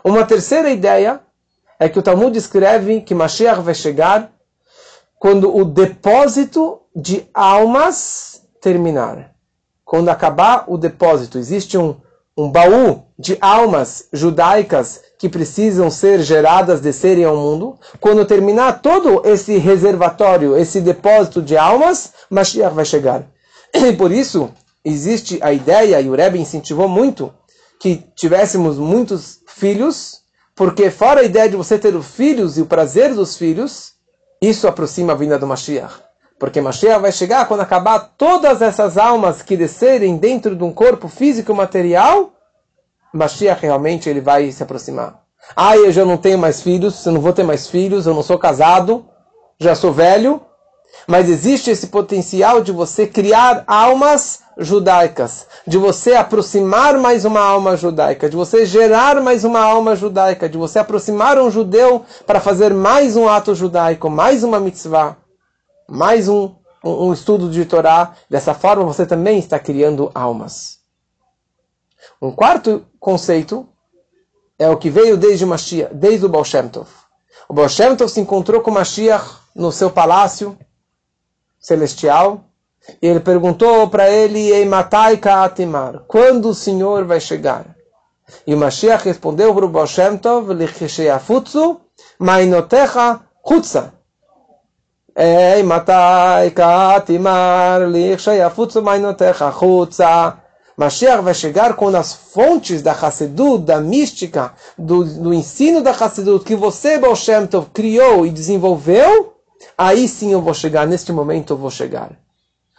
Uma 0.05 0.25
terceira 0.25 0.71
ideia 0.71 1.21
é 1.79 1.89
que 1.89 1.99
o 1.99 2.03
Talmud 2.03 2.37
escreve 2.37 3.01
que 3.01 3.15
Mashiach 3.15 3.61
vai 3.61 3.75
chegar 3.75 4.33
quando 5.19 5.55
o 5.55 5.65
depósito 5.65 6.81
de 6.95 7.29
almas 7.33 8.43
terminar. 8.61 9.33
Quando 9.85 10.09
acabar 10.09 10.65
o 10.69 10.79
depósito, 10.79 11.39
existe 11.39 11.77
um 11.77 11.97
um 12.37 12.51
baú 12.51 13.05
de 13.19 13.37
almas 13.41 14.09
judaicas 14.13 15.01
que 15.19 15.29
precisam 15.29 15.91
ser 15.91 16.21
geradas, 16.23 16.81
descerem 16.81 17.25
ao 17.25 17.37
mundo. 17.37 17.79
Quando 18.01 18.25
terminar 18.25 18.81
todo 18.81 19.23
esse 19.25 19.59
reservatório, 19.59 20.57
esse 20.57 20.81
depósito 20.81 21.43
de 21.43 21.57
almas, 21.57 22.13
Mashiach 22.31 22.75
vai 22.75 22.85
chegar. 22.85 23.27
Por 23.99 24.13
isso 24.13 24.51
existe 24.85 25.39
a 25.43 25.53
ideia, 25.53 26.01
e 26.01 26.09
o 26.09 26.15
Rebbe 26.15 26.39
incentivou 26.39 26.89
muito, 26.89 27.33
que 27.81 28.05
tivéssemos 28.15 28.79
muitos 28.79 29.41
filhos, 29.47 30.23
porque 30.55 30.91
fora 30.91 31.21
a 31.21 31.25
ideia 31.25 31.49
de 31.49 31.57
você 31.57 31.79
ter 31.79 31.95
os 31.95 32.07
filhos 32.07 32.59
e 32.59 32.63
o 32.63 32.67
prazer 32.67 33.15
dos 33.15 33.37
filhos, 33.37 33.93
isso 34.41 34.69
aproxima 34.69 35.13
a 35.13 35.17
vinda 35.17 35.39
do 35.39 35.47
Mashiach. 35.47 35.95
Porque 36.39 36.61
Mashiach 36.61 37.01
vai 37.01 37.13
chegar 37.13 37.47
quando 37.47 37.61
acabar 37.61 38.01
todas 38.19 38.61
essas 38.61 38.99
almas 38.99 39.43
que 39.43 39.57
descerem 39.57 40.17
dentro 40.17 40.57
de 40.57 40.65
um 40.65 40.73
corpo 40.73 41.09
físico 41.09 41.55
material, 41.55 42.33
Mashiach 43.13 43.61
realmente 43.61 44.09
ele 44.09 44.21
vai 44.21 44.51
se 44.51 44.63
aproximar. 44.63 45.23
Ah, 45.57 45.77
eu 45.77 45.93
já 45.93 46.05
não 46.05 46.17
tenho 46.17 46.39
mais 46.39 46.63
filhos, 46.63 47.05
eu 47.05 47.13
não 47.13 47.21
vou 47.21 47.33
ter 47.33 47.43
mais 47.43 47.69
filhos, 47.69 48.07
eu 48.07 48.15
não 48.15 48.23
sou 48.23 48.39
casado, 48.39 49.07
já 49.59 49.75
sou 49.75 49.93
velho. 49.93 50.41
Mas 51.07 51.29
existe 51.29 51.71
esse 51.71 51.89
potencial 51.89 52.61
de 52.61 52.73
você 52.73 53.07
criar 53.07 53.65
almas 53.67 54.41
judaicas, 54.59 55.47
de 55.67 55.79
você 55.79 56.15
aproximar 56.15 56.99
mais 56.99 57.25
uma 57.25 57.41
alma 57.41 57.77
judaica, 57.77 58.29
de 58.29 58.37
você 58.37 58.67
gerar 58.67 59.21
mais 59.21 59.45
uma 59.45 59.61
alma 59.61 59.97
judaica, 59.97 60.49
de 60.49 60.59
você 60.59 60.79
aproximar 60.79 61.39
um 61.39 61.51
judeu 61.51 62.05
para 62.27 62.41
fazer 62.41 62.75
mais 62.75 63.17
um 63.17 63.29
ato 63.29 63.55
judaico, 63.55 64.11
mais 64.11 64.45
uma 64.45 64.61
mitzvah 64.61 65.17
mais 65.93 66.27
um, 66.27 66.55
um, 66.83 67.09
um 67.09 67.13
estudo 67.13 67.51
de 67.51 67.67
Torá. 67.67 68.15
Dessa 68.29 68.55
forma, 68.55 68.85
você 68.85 69.05
também 69.05 69.39
está 69.39 69.59
criando 69.59 70.11
almas. 70.15 70.81
Um 72.21 72.33
quarto 72.33 72.87
conceito 72.99 73.69
é 74.59 74.69
o 74.69 74.77
que 74.77 74.89
veio 74.89 75.17
desde 75.17 75.45
Mashiach, 75.45 75.95
desde 75.95 76.25
o 76.25 76.29
Baal 76.29 76.45
Shem 76.45 76.69
Tov. 76.69 76.89
O 77.49 77.55
Baal 77.55 77.69
Shem 77.69 77.95
Tov 77.95 78.11
se 78.11 78.21
encontrou 78.21 78.61
com 78.63 78.71
Mashiach 78.71 79.43
no 79.55 79.71
seu 79.71 79.91
palácio 79.91 80.57
celestial 81.63 82.45
e 83.01 83.07
ele 83.07 83.21
perguntou 83.21 83.89
para 83.89 84.11
ele, 84.11 84.51
Ei 84.51 84.65
matai 84.65 85.17
ka'atimar, 85.17 86.03
quando 86.09 86.49
o 86.49 86.55
Senhor 86.55 87.05
vai 87.05 87.21
chegar? 87.21 87.65
E 88.47 88.55
o 88.55 88.59
Mashiach 88.59 89.05
respondeu 89.05 89.55
para 89.55 89.65
o 89.65 89.69
Baal 89.69 89.87
Shem 89.87 90.17
Tov, 90.17 90.49
mainotecha 92.19 93.21
chutza. 93.47 93.93
Ei, 95.15 95.63
matai 95.63 96.51
katimar 96.51 97.83
lichshayafutsu 97.83 98.83
mainotecha 98.83 99.53
chutza. 99.53 100.39
Mashiach 100.77 101.23
vai 101.23 101.35
chegar 101.35 101.77
quando 101.77 101.97
as 101.97 102.15
fontes 102.15 102.81
da 102.81 102.93
Hassedut, 102.93 103.63
da 103.65 103.79
mística, 103.81 104.55
do, 104.79 105.05
do 105.05 105.35
ensino 105.35 105.83
da 105.83 105.91
Hassedut, 105.91 106.45
que 106.45 106.57
você, 106.57 106.99
Baal 106.99 107.15
Shem 107.15 107.47
Tov, 107.47 107.67
criou 107.73 108.25
e 108.25 108.31
desenvolveu, 108.31 109.32
aí 109.83 110.07
sim 110.07 110.33
eu 110.33 110.41
vou 110.41 110.55
chegar, 110.55 110.87
neste 110.87 111.13
momento 111.13 111.53
eu 111.53 111.57
vou 111.57 111.71
chegar. 111.71 112.13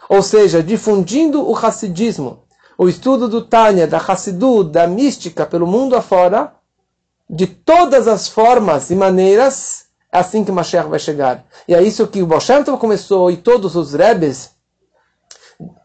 Ou 0.08 0.22
seja, 0.22 0.62
difundindo 0.62 1.46
o 1.48 1.56
Hassidismo, 1.56 2.44
o 2.78 2.88
estudo 2.88 3.28
do 3.28 3.42
Tânia, 3.42 3.86
da 3.86 3.98
Hassidut, 3.98 4.70
da 4.70 4.86
mística 4.86 5.46
pelo 5.46 5.66
mundo 5.66 5.96
afora, 5.96 6.52
de 7.28 7.46
todas 7.46 8.08
as 8.08 8.28
formas 8.28 8.90
e 8.90 8.96
maneiras, 8.96 9.84
é 10.12 10.18
assim 10.18 10.44
que 10.44 10.52
Mashiach 10.52 10.88
vai 10.88 10.98
chegar. 10.98 11.44
E 11.66 11.74
é 11.74 11.82
isso 11.82 12.06
que 12.06 12.22
o 12.22 12.26
Baal 12.26 12.78
começou 12.78 13.30
e 13.30 13.36
todos 13.36 13.76
os 13.76 13.94
Rebes, 13.94 14.50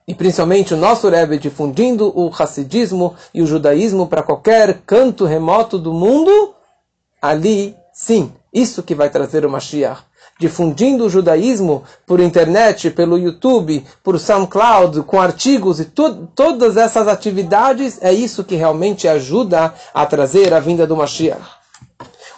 e 0.07 0.15
principalmente 0.15 0.73
o 0.73 0.77
nosso 0.77 1.07
Rebbe, 1.09 1.37
difundindo 1.37 2.11
o 2.17 2.31
Hassidismo 2.33 3.15
e 3.33 3.41
o 3.41 3.47
judaísmo 3.47 4.07
para 4.07 4.23
qualquer 4.23 4.81
canto 4.85 5.25
remoto 5.25 5.77
do 5.77 5.93
mundo, 5.93 6.55
ali 7.21 7.75
sim, 7.93 8.31
isso 8.53 8.81
que 8.83 8.95
vai 8.95 9.09
trazer 9.09 9.45
o 9.45 9.49
Mashiach. 9.49 10.08
Difundindo 10.39 11.05
o 11.05 11.09
judaísmo 11.09 11.83
por 12.07 12.21
internet, 12.21 12.89
pelo 12.89 13.17
YouTube, 13.17 13.85
por 14.01 14.17
SoundCloud, 14.17 15.03
com 15.03 15.19
artigos 15.19 15.81
e 15.81 15.85
to 15.85 16.29
todas 16.33 16.77
essas 16.77 17.09
atividades, 17.09 17.99
é 18.01 18.13
isso 18.13 18.43
que 18.45 18.55
realmente 18.55 19.05
ajuda 19.05 19.73
a 19.93 20.05
trazer 20.05 20.53
a 20.53 20.59
vinda 20.61 20.87
do 20.87 20.95
Mashiach. 20.95 21.41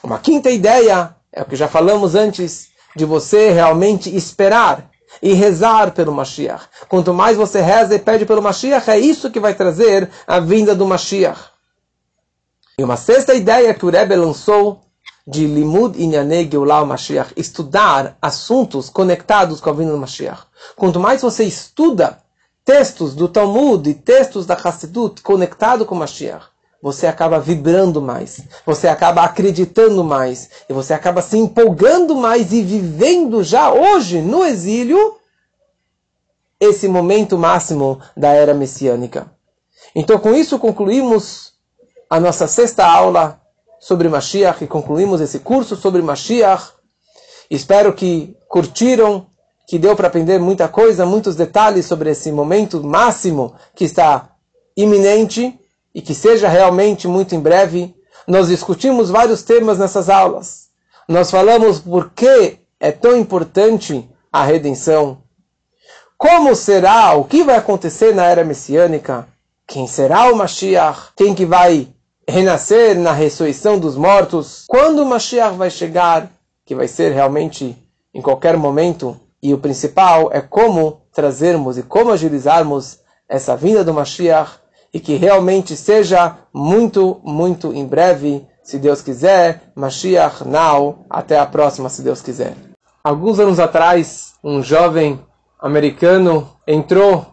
Uma 0.03 0.17
quinta 0.17 0.50
ideia 0.50 1.15
é 1.31 1.43
o 1.43 1.46
que 1.46 1.55
já 1.55 1.67
falamos 1.67 2.15
antes, 2.15 2.70
de 2.96 3.05
você 3.05 3.51
realmente 3.51 4.13
esperar 4.13 4.89
e 5.22 5.34
rezar 5.34 5.91
pelo 5.91 6.12
Mashiach. 6.12 6.65
Quanto 6.89 7.13
mais 7.13 7.38
você 7.38 7.62
reza 7.62 7.96
e 7.96 8.00
pede 8.00 8.25
pelo 8.25 8.41
Mashiach, 8.41 8.89
é 8.89 9.00
isso 9.00 9.29
que 9.29 9.39
vai 9.39 9.53
trazer 9.53 10.10
a 10.25 10.39
vinda 10.39 10.75
do 10.75 10.86
Mashiach. 10.86 11.39
E 12.77 12.84
uma 12.84 12.98
sexta 12.98 13.34
ideia 13.34 13.74
que 13.74 13.86
o 13.86 13.89
Rebbe 13.89 14.15
lançou 14.15 14.81
de 15.27 15.45
Limud 15.45 16.01
Inyanei 16.01 16.49
Geulah 16.49 16.85
Mashiach, 16.85 17.33
estudar 17.37 18.17
assuntos 18.21 18.89
conectados 18.89 19.61
com 19.61 19.69
a 19.69 19.73
vinda 19.73 19.91
do 19.91 19.97
Mashiach. 19.97 20.43
Quanto 20.75 20.99
mais 20.99 21.21
você 21.21 21.43
estuda 21.43 22.19
textos 22.65 23.13
do 23.13 23.27
Talmud 23.27 23.89
e 23.89 23.93
textos 23.93 24.45
da 24.45 24.55
Hassidut 24.55 25.21
conectado 25.21 25.85
com 25.85 25.95
o 25.95 25.97
Mashiach, 25.97 26.45
você 26.81 27.05
acaba 27.05 27.39
vibrando 27.39 28.01
mais, 28.01 28.41
você 28.65 28.87
acaba 28.87 29.23
acreditando 29.23 30.03
mais, 30.03 30.49
e 30.67 30.73
você 30.73 30.93
acaba 30.93 31.21
se 31.21 31.37
empolgando 31.37 32.15
mais 32.15 32.51
e 32.51 32.63
vivendo 32.63 33.43
já 33.43 33.71
hoje 33.71 34.21
no 34.21 34.43
exílio 34.43 35.17
esse 36.59 36.87
momento 36.87 37.37
máximo 37.37 37.99
da 38.15 38.29
era 38.29 38.53
messiânica. 38.53 39.31
Então, 39.95 40.19
com 40.19 40.33
isso, 40.33 40.59
concluímos 40.59 41.53
a 42.09 42.19
nossa 42.19 42.47
sexta 42.47 42.85
aula 42.85 43.40
sobre 43.81 44.07
Mashiach 44.07 44.63
e 44.63 44.67
concluímos 44.67 45.19
esse 45.19 45.39
curso 45.39 45.75
sobre 45.75 46.03
Mashiach. 46.03 46.71
Espero 47.50 47.91
que 47.93 48.38
curtiram, 48.47 49.25
que 49.67 49.79
deu 49.79 49.95
para 49.95 50.07
aprender 50.07 50.39
muita 50.39 50.67
coisa, 50.67 51.03
muitos 51.03 51.35
detalhes 51.35 51.88
sobre 51.88 52.11
esse 52.11 52.31
momento 52.31 52.83
máximo 52.83 53.55
que 53.75 53.83
está 53.83 54.29
iminente 54.77 55.59
e 55.95 56.01
que 56.01 56.13
seja 56.13 56.47
realmente 56.47 57.07
muito 57.07 57.33
em 57.33 57.39
breve. 57.39 57.95
nós 58.27 58.50
discutimos 58.50 59.09
vários 59.09 59.41
temas 59.41 59.79
nessas 59.79 60.07
aulas. 60.09 60.69
Nós 61.07 61.31
falamos 61.31 61.79
por 61.79 62.11
que 62.11 62.59
é 62.79 62.91
tão 62.91 63.17
importante 63.17 64.07
a 64.31 64.43
redenção. 64.43 65.23
Como 66.17 66.55
será, 66.55 67.15
o 67.15 67.23
que 67.25 67.43
vai 67.43 67.55
acontecer 67.55 68.13
na 68.13 68.25
era 68.27 68.43
messiânica? 68.43 69.27
Quem 69.67 69.88
será 69.88 70.31
o 70.31 70.35
Mashiach? 70.35 71.13
Quem 71.15 71.33
que 71.33 71.45
vai 71.47 71.91
renascer 72.31 72.97
na 72.97 73.11
ressurreição 73.11 73.77
dos 73.77 73.95
mortos? 73.95 74.63
Quando 74.67 75.03
o 75.03 75.05
Mashiach 75.05 75.55
vai 75.55 75.69
chegar? 75.69 76.31
Que 76.65 76.73
vai 76.73 76.88
ser 76.88 77.11
realmente 77.11 77.77
em 78.13 78.21
qualquer 78.21 78.55
momento. 78.55 79.19
E 79.43 79.53
o 79.53 79.57
principal 79.57 80.29
é 80.31 80.39
como 80.39 81.01
trazermos 81.11 81.77
e 81.77 81.83
como 81.83 82.11
agilizarmos 82.11 83.00
essa 83.27 83.55
vinda 83.55 83.83
do 83.83 83.93
Mashiach 83.93 84.51
e 84.93 85.00
que 85.00 85.15
realmente 85.15 85.75
seja 85.75 86.38
muito, 86.53 87.19
muito 87.23 87.73
em 87.73 87.85
breve, 87.85 88.47
se 88.63 88.77
Deus 88.77 89.01
quiser, 89.01 89.61
Mashiach 89.75 90.47
now, 90.47 91.05
até 91.09 91.38
a 91.38 91.45
próxima, 91.45 91.89
se 91.89 92.01
Deus 92.01 92.21
quiser. 92.21 92.55
Alguns 93.03 93.39
anos 93.39 93.59
atrás, 93.59 94.33
um 94.43 94.61
jovem 94.61 95.19
americano 95.59 96.50
entrou 96.67 97.25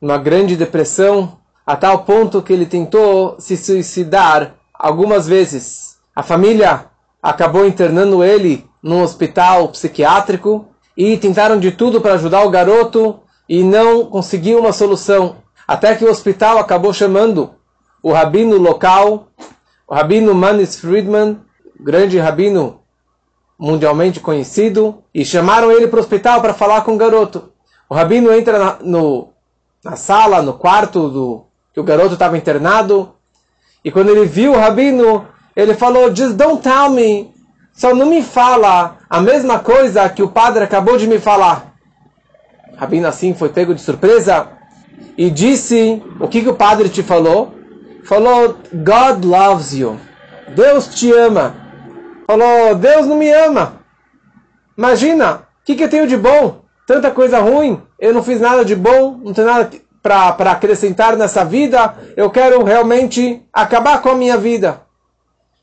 numa 0.00 0.18
grande 0.18 0.56
depressão, 0.56 1.38
a 1.68 1.76
tal 1.76 1.98
ponto 1.98 2.40
que 2.40 2.50
ele 2.50 2.64
tentou 2.64 3.36
se 3.38 3.54
suicidar 3.54 4.54
algumas 4.72 5.26
vezes. 5.28 5.98
A 6.16 6.22
família 6.22 6.86
acabou 7.22 7.66
internando 7.66 8.24
ele 8.24 8.64
num 8.82 9.02
hospital 9.02 9.68
psiquiátrico 9.68 10.66
e 10.96 11.18
tentaram 11.18 11.60
de 11.60 11.70
tudo 11.70 12.00
para 12.00 12.14
ajudar 12.14 12.42
o 12.42 12.48
garoto 12.48 13.20
e 13.46 13.62
não 13.62 14.06
conseguiu 14.06 14.60
uma 14.60 14.72
solução. 14.72 15.36
Até 15.66 15.94
que 15.94 16.06
o 16.06 16.10
hospital 16.10 16.56
acabou 16.56 16.90
chamando 16.90 17.50
o 18.02 18.12
rabino 18.12 18.56
local, 18.56 19.28
o 19.86 19.94
rabino 19.94 20.34
Manis 20.34 20.80
Friedman, 20.80 21.38
grande 21.78 22.18
rabino 22.18 22.80
mundialmente 23.58 24.20
conhecido, 24.20 25.02
e 25.12 25.22
chamaram 25.22 25.70
ele 25.70 25.86
para 25.86 25.98
o 25.98 26.00
hospital 26.00 26.40
para 26.40 26.54
falar 26.54 26.80
com 26.80 26.94
o 26.94 26.98
garoto. 26.98 27.52
O 27.90 27.94
rabino 27.94 28.32
entra 28.32 28.58
na, 28.58 28.78
no, 28.80 29.28
na 29.84 29.96
sala, 29.96 30.40
no 30.40 30.54
quarto 30.54 31.10
do 31.10 31.47
o 31.80 31.84
garoto 31.84 32.14
estava 32.14 32.36
internado, 32.36 33.14
e 33.84 33.90
quando 33.90 34.10
ele 34.10 34.26
viu 34.26 34.52
o 34.52 34.58
rabino, 34.58 35.26
ele 35.54 35.74
falou: 35.74 36.14
Just 36.14 36.34
don't 36.34 36.62
tell 36.62 36.90
me, 36.90 37.32
só 37.72 37.94
não 37.94 38.06
me 38.06 38.22
fala 38.22 38.98
a 39.08 39.20
mesma 39.20 39.58
coisa 39.58 40.08
que 40.08 40.22
o 40.22 40.28
padre 40.28 40.64
acabou 40.64 40.96
de 40.96 41.06
me 41.06 41.18
falar. 41.18 41.74
Rabino 42.76 43.08
assim 43.08 43.34
foi 43.34 43.48
pego 43.48 43.74
de 43.74 43.80
surpresa 43.80 44.48
e 45.16 45.30
disse: 45.30 46.02
O 46.20 46.28
que, 46.28 46.42
que 46.42 46.48
o 46.48 46.54
padre 46.54 46.88
te 46.88 47.02
falou? 47.02 47.54
Falou: 48.04 48.56
God 48.72 49.24
loves 49.24 49.72
you. 49.74 49.98
Deus 50.54 50.88
te 50.88 51.12
ama. 51.12 51.54
Falou: 52.26 52.74
Deus 52.74 53.06
não 53.06 53.16
me 53.16 53.30
ama. 53.32 53.80
Imagina, 54.76 55.34
o 55.34 55.40
que, 55.64 55.74
que 55.74 55.84
eu 55.84 55.90
tenho 55.90 56.06
de 56.06 56.16
bom? 56.16 56.62
Tanta 56.86 57.10
coisa 57.10 57.40
ruim. 57.40 57.82
Eu 57.98 58.14
não 58.14 58.22
fiz 58.22 58.40
nada 58.40 58.64
de 58.64 58.76
bom, 58.76 59.20
não 59.24 59.32
tenho 59.32 59.46
nada 59.46 59.70
para 60.08 60.52
acrescentar 60.52 61.16
nessa 61.16 61.44
vida. 61.44 61.94
Eu 62.16 62.30
quero 62.30 62.64
realmente 62.64 63.42
acabar 63.52 64.00
com 64.00 64.08
a 64.08 64.14
minha 64.14 64.38
vida. 64.38 64.82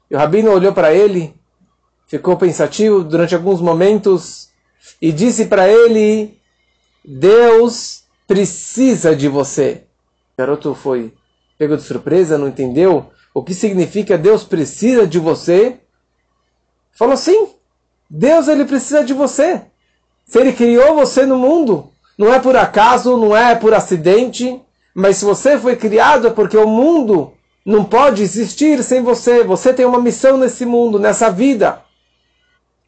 E 0.10 0.16
o 0.16 0.20
rabino 0.20 0.52
olhou 0.52 0.72
para 0.72 0.94
ele, 0.94 1.34
ficou 2.08 2.38
pensativo 2.38 3.04
durante 3.04 3.34
alguns 3.34 3.60
momentos 3.60 4.50
e 5.02 5.12
disse 5.12 5.46
para 5.46 5.68
ele: 5.68 6.38
Deus 7.04 8.04
precisa 8.28 9.16
de 9.16 9.28
você. 9.28 9.84
O 10.34 10.38
garoto 10.38 10.75
foi 10.75 11.14
pego 11.58 11.75
de 11.75 11.84
surpresa, 11.84 12.38
não 12.38 12.48
entendeu 12.48 13.10
o 13.34 13.44
que 13.44 13.54
significa 13.54 14.18
Deus 14.18 14.44
precisa 14.44 15.08
de 15.08 15.18
você. 15.18 15.80
Falou 16.94 17.18
sim, 17.18 17.50
Deus 18.10 18.48
ele 18.48 18.66
precisa 18.66 19.04
de 19.04 19.14
você. 19.14 19.64
Se 20.25 20.40
ele 20.40 20.54
criou 20.54 20.96
você 20.96 21.25
no 21.25 21.38
mundo, 21.38 21.92
não 22.18 22.34
é 22.34 22.40
por 22.40 22.56
acaso, 22.56 23.18
não 23.18 23.36
é 23.36 23.56
por 23.56 23.74
acidente, 23.74 24.62
mas 24.94 25.18
se 25.18 25.25
você 25.25 25.58
foi 25.58 25.75
criado 25.75 26.28
é 26.28 26.30
porque 26.30 26.58
o 26.58 26.68
mundo 26.68 27.34
não 27.66 27.84
pode 27.84 28.22
existir 28.22 28.84
sem 28.84 29.01
você. 29.01 29.44
Você 29.44 29.74
tem 29.74 29.86
uma 29.86 30.01
missão 30.01 30.38
nesse 30.38 30.66
mundo, 30.66 31.00
nessa 31.00 31.30
vida. 31.30 31.82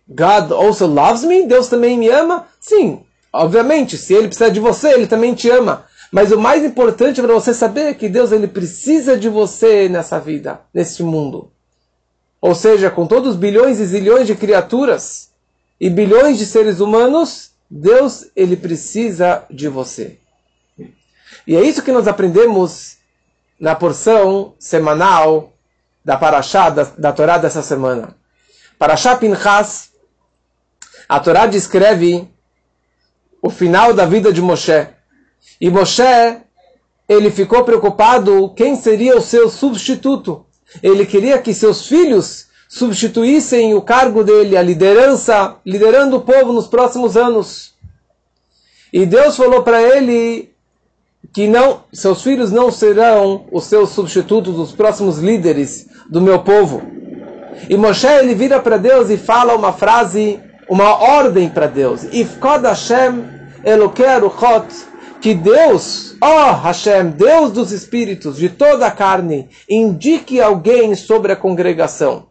God 0.07 0.51
also 0.51 0.85
loves 0.85 1.23
me? 1.23 1.45
Deus 1.45 1.67
também 1.67 1.97
me 1.97 2.07
ama? 2.07 2.45
Sim, 2.59 3.03
Obviamente, 3.37 3.97
se 3.97 4.13
ele 4.13 4.27
precisa 4.27 4.49
de 4.49 4.59
você, 4.59 4.89
ele 4.89 5.07
também 5.07 5.33
te 5.33 5.49
ama. 5.49 5.85
Mas 6.11 6.31
o 6.31 6.39
mais 6.39 6.63
importante 6.63 7.21
para 7.21 7.33
você 7.33 7.53
saber 7.53 7.81
é 7.81 7.93
que 7.93 8.09
Deus 8.09 8.31
ele 8.31 8.47
precisa 8.47 9.17
de 9.17 9.29
você 9.29 9.89
nessa 9.89 10.19
vida, 10.19 10.61
neste 10.73 11.03
mundo. 11.03 11.51
Ou 12.41 12.55
seja, 12.55 12.89
com 12.89 13.05
todos 13.05 13.31
os 13.31 13.35
bilhões 13.35 13.79
e 13.79 13.85
zilhões 13.85 14.25
de 14.25 14.35
criaturas 14.35 15.29
e 15.79 15.89
bilhões 15.89 16.37
de 16.37 16.45
seres 16.45 16.79
humanos, 16.79 17.51
Deus 17.69 18.29
ele 18.35 18.55
precisa 18.55 19.45
de 19.49 19.67
você. 19.67 20.19
E 21.45 21.55
é 21.55 21.61
isso 21.61 21.83
que 21.83 21.91
nós 21.91 22.07
aprendemos 22.07 22.97
na 23.59 23.75
porção 23.75 24.53
semanal 24.59 25.53
da 26.03 26.17
Parashá, 26.17 26.69
da, 26.69 26.83
da 26.83 27.11
Torá 27.11 27.37
dessa 27.37 27.61
semana. 27.61 28.15
Parashá 28.77 29.15
Pinchas, 29.15 29.91
a 31.09 31.19
Torá 31.19 31.45
descreve 31.45 32.29
o 33.41 33.49
final 33.49 33.93
da 33.93 34.05
vida 34.05 34.31
de 34.31 34.41
Moshe. 34.41 34.87
E 35.59 35.69
Moshe, 35.69 36.03
ele 37.07 37.31
ficou 37.31 37.63
preocupado 37.63 38.53
quem 38.53 38.75
seria 38.75 39.17
o 39.17 39.21
seu 39.21 39.49
substituto. 39.49 40.45
Ele 40.83 41.05
queria 41.05 41.41
que 41.41 41.53
seus 41.53 41.87
filhos 41.87 42.46
substituíssem 42.67 43.73
o 43.73 43.81
cargo 43.81 44.23
dele, 44.23 44.57
a 44.57 44.61
liderança, 44.61 45.55
liderando 45.65 46.17
o 46.17 46.21
povo 46.21 46.51
nos 46.51 46.67
próximos 46.67 47.15
anos. 47.15 47.73
E 48.91 49.05
Deus 49.05 49.35
falou 49.35 49.63
para 49.63 49.81
ele 49.81 50.51
que 51.33 51.47
não, 51.47 51.83
seus 51.93 52.21
filhos 52.21 52.51
não 52.51 52.71
serão 52.71 53.45
os 53.51 53.65
seus 53.65 53.89
substitutos, 53.89 54.57
os 54.57 54.71
próximos 54.71 55.19
líderes 55.19 55.87
do 56.09 56.21
meu 56.21 56.39
povo. 56.39 56.81
E 57.69 57.75
Moshe 57.75 58.07
ele 58.07 58.35
vira 58.35 58.59
para 58.59 58.77
Deus 58.77 59.09
e 59.09 59.17
fala 59.17 59.55
uma 59.55 59.73
frase, 59.73 60.39
uma 60.69 60.95
ordem 60.95 61.49
para 61.49 61.67
Deus. 61.67 62.03
Ifkod 62.03 62.65
Hashem 62.65 63.37
Ruchot, 64.21 64.67
que 65.19 65.33
Deus, 65.33 66.15
ó 66.21 66.51
oh 66.51 66.53
Hashem, 66.53 67.09
Deus 67.09 67.51
dos 67.51 67.71
espíritos, 67.71 68.37
de 68.37 68.49
toda 68.49 68.85
a 68.85 68.91
carne, 68.91 69.49
indique 69.69 70.39
alguém 70.39 70.95
sobre 70.95 71.31
a 71.31 71.35
congregação. 71.35 72.27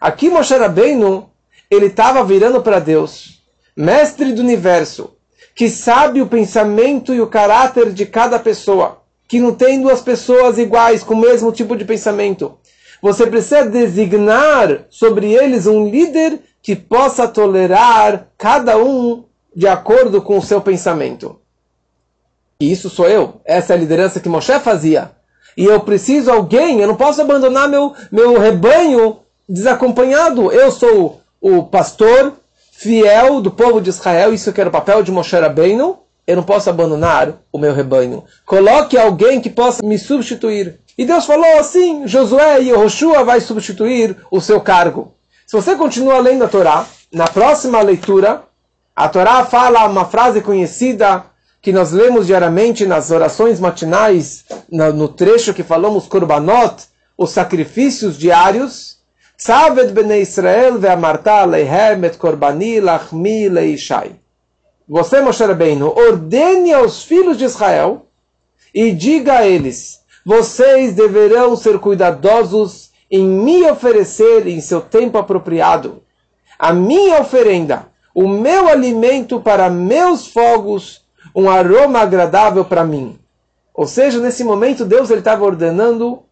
Aqui 0.00 0.28
Moshe 0.28 0.54
Rabbeinu, 0.54 1.30
ele 1.70 1.86
estava 1.86 2.22
virando 2.22 2.62
para 2.62 2.78
Deus, 2.78 3.42
mestre 3.76 4.32
do 4.32 4.42
universo, 4.42 5.14
que 5.54 5.70
sabe 5.70 6.20
o 6.20 6.26
pensamento 6.26 7.14
e 7.14 7.20
o 7.20 7.26
caráter 7.26 7.92
de 7.92 8.04
cada 8.04 8.38
pessoa, 8.38 9.02
que 9.26 9.40
não 9.40 9.54
tem 9.54 9.80
duas 9.80 10.02
pessoas 10.02 10.58
iguais 10.58 11.02
com 11.02 11.14
o 11.14 11.20
mesmo 11.20 11.50
tipo 11.50 11.74
de 11.76 11.84
pensamento. 11.84 12.58
Você 13.00 13.26
precisa 13.26 13.64
designar 13.64 14.84
sobre 14.90 15.32
eles 15.32 15.66
um 15.66 15.88
líder 15.88 16.40
que 16.62 16.76
possa 16.76 17.26
tolerar 17.26 18.28
cada 18.36 18.76
um 18.76 19.24
de 19.54 19.66
acordo 19.66 20.20
com 20.20 20.38
o 20.38 20.42
seu 20.42 20.60
pensamento. 20.60 21.38
E 22.60 22.70
isso 22.70 22.90
sou 22.90 23.08
eu. 23.08 23.40
Essa 23.44 23.72
é 23.72 23.76
a 23.76 23.78
liderança 23.78 24.20
que 24.20 24.28
Moshe 24.28 24.58
fazia. 24.60 25.12
E 25.56 25.64
eu 25.64 25.80
preciso 25.80 26.30
alguém, 26.30 26.80
eu 26.80 26.88
não 26.88 26.96
posso 26.96 27.20
abandonar 27.20 27.68
meu, 27.68 27.94
meu 28.12 28.38
rebanho 28.38 29.20
desacompanhado. 29.48 30.52
Eu 30.52 30.70
sou 30.70 31.20
o 31.40 31.62
pastor 31.62 32.34
fiel 32.72 33.40
do 33.40 33.50
povo 33.50 33.80
de 33.80 33.90
Israel, 33.90 34.34
isso 34.34 34.52
que 34.52 34.60
era 34.60 34.68
o 34.68 34.72
papel 34.72 35.02
de 35.02 35.12
Moshe 35.12 35.36
Rabbeinu. 35.36 35.98
Eu 36.26 36.36
não 36.36 36.42
posso 36.42 36.68
abandonar 36.68 37.34
o 37.52 37.58
meu 37.58 37.72
rebanho. 37.72 38.24
Coloque 38.44 38.98
alguém 38.98 39.40
que 39.40 39.48
possa 39.48 39.84
me 39.84 39.96
substituir. 39.96 40.80
E 40.98 41.04
Deus 41.04 41.24
falou 41.24 41.58
assim: 41.58 42.06
Josué 42.06 42.62
e 42.62 42.68
Yehoshua 42.70 43.22
vai 43.22 43.40
substituir 43.40 44.16
o 44.30 44.40
seu 44.40 44.60
cargo. 44.60 45.14
Se 45.46 45.54
você 45.54 45.76
continua 45.76 46.18
lendo 46.18 46.44
a 46.44 46.48
Torá, 46.48 46.84
na 47.12 47.28
próxima 47.28 47.80
leitura, 47.80 48.42
a 48.94 49.08
Torá 49.08 49.44
fala 49.44 49.86
uma 49.86 50.06
frase 50.06 50.40
conhecida 50.40 51.24
que 51.62 51.72
nós 51.72 51.92
lemos 51.92 52.26
diariamente 52.26 52.86
nas 52.86 53.10
orações 53.10 53.60
matinais, 53.60 54.44
no 54.70 55.08
trecho 55.08 55.54
que 55.54 55.62
falamos 55.62 56.06
Korbanot, 56.06 56.84
os 57.16 57.30
sacrifícios 57.30 58.18
diários. 58.18 58.95
Tzaved 59.36 59.92
bnei 59.92 60.22
Israel 60.22 60.78
ve'amarta 60.78 61.44
leihem 61.44 62.04
et 62.04 62.16
korbani 62.16 62.80
lachmi 62.80 63.48
leishai. 63.48 64.12
Você, 64.88 65.20
Moshe 65.20 65.44
Rabbeinu, 65.44 65.92
ordene 65.94 66.72
aos 66.72 67.02
filhos 67.02 67.36
de 67.36 67.44
Israel 67.44 68.06
e 68.72 68.92
diga 68.92 69.38
a 69.38 69.46
eles, 69.46 70.00
vocês 70.24 70.94
deverão 70.94 71.56
ser 71.56 71.78
cuidadosos 71.78 72.90
em 73.10 73.26
me 73.26 73.68
oferecer 73.70 74.46
em 74.46 74.60
seu 74.60 74.80
tempo 74.80 75.18
apropriado 75.18 76.02
a 76.58 76.72
minha 76.72 77.20
oferenda 77.20 77.86
o 78.14 78.26
meu 78.26 78.66
alimento 78.66 79.38
para 79.38 79.68
meus 79.68 80.26
fogos, 80.26 81.04
um 81.34 81.50
aroma 81.50 81.98
agradável 81.98 82.64
para 82.64 82.82
mim. 82.82 83.18
Ou 83.74 83.86
seja, 83.86 84.18
nesse 84.18 84.42
momento 84.42 84.86
Deus 84.86 85.10
estava 85.10 85.44
ordenando 85.44 86.22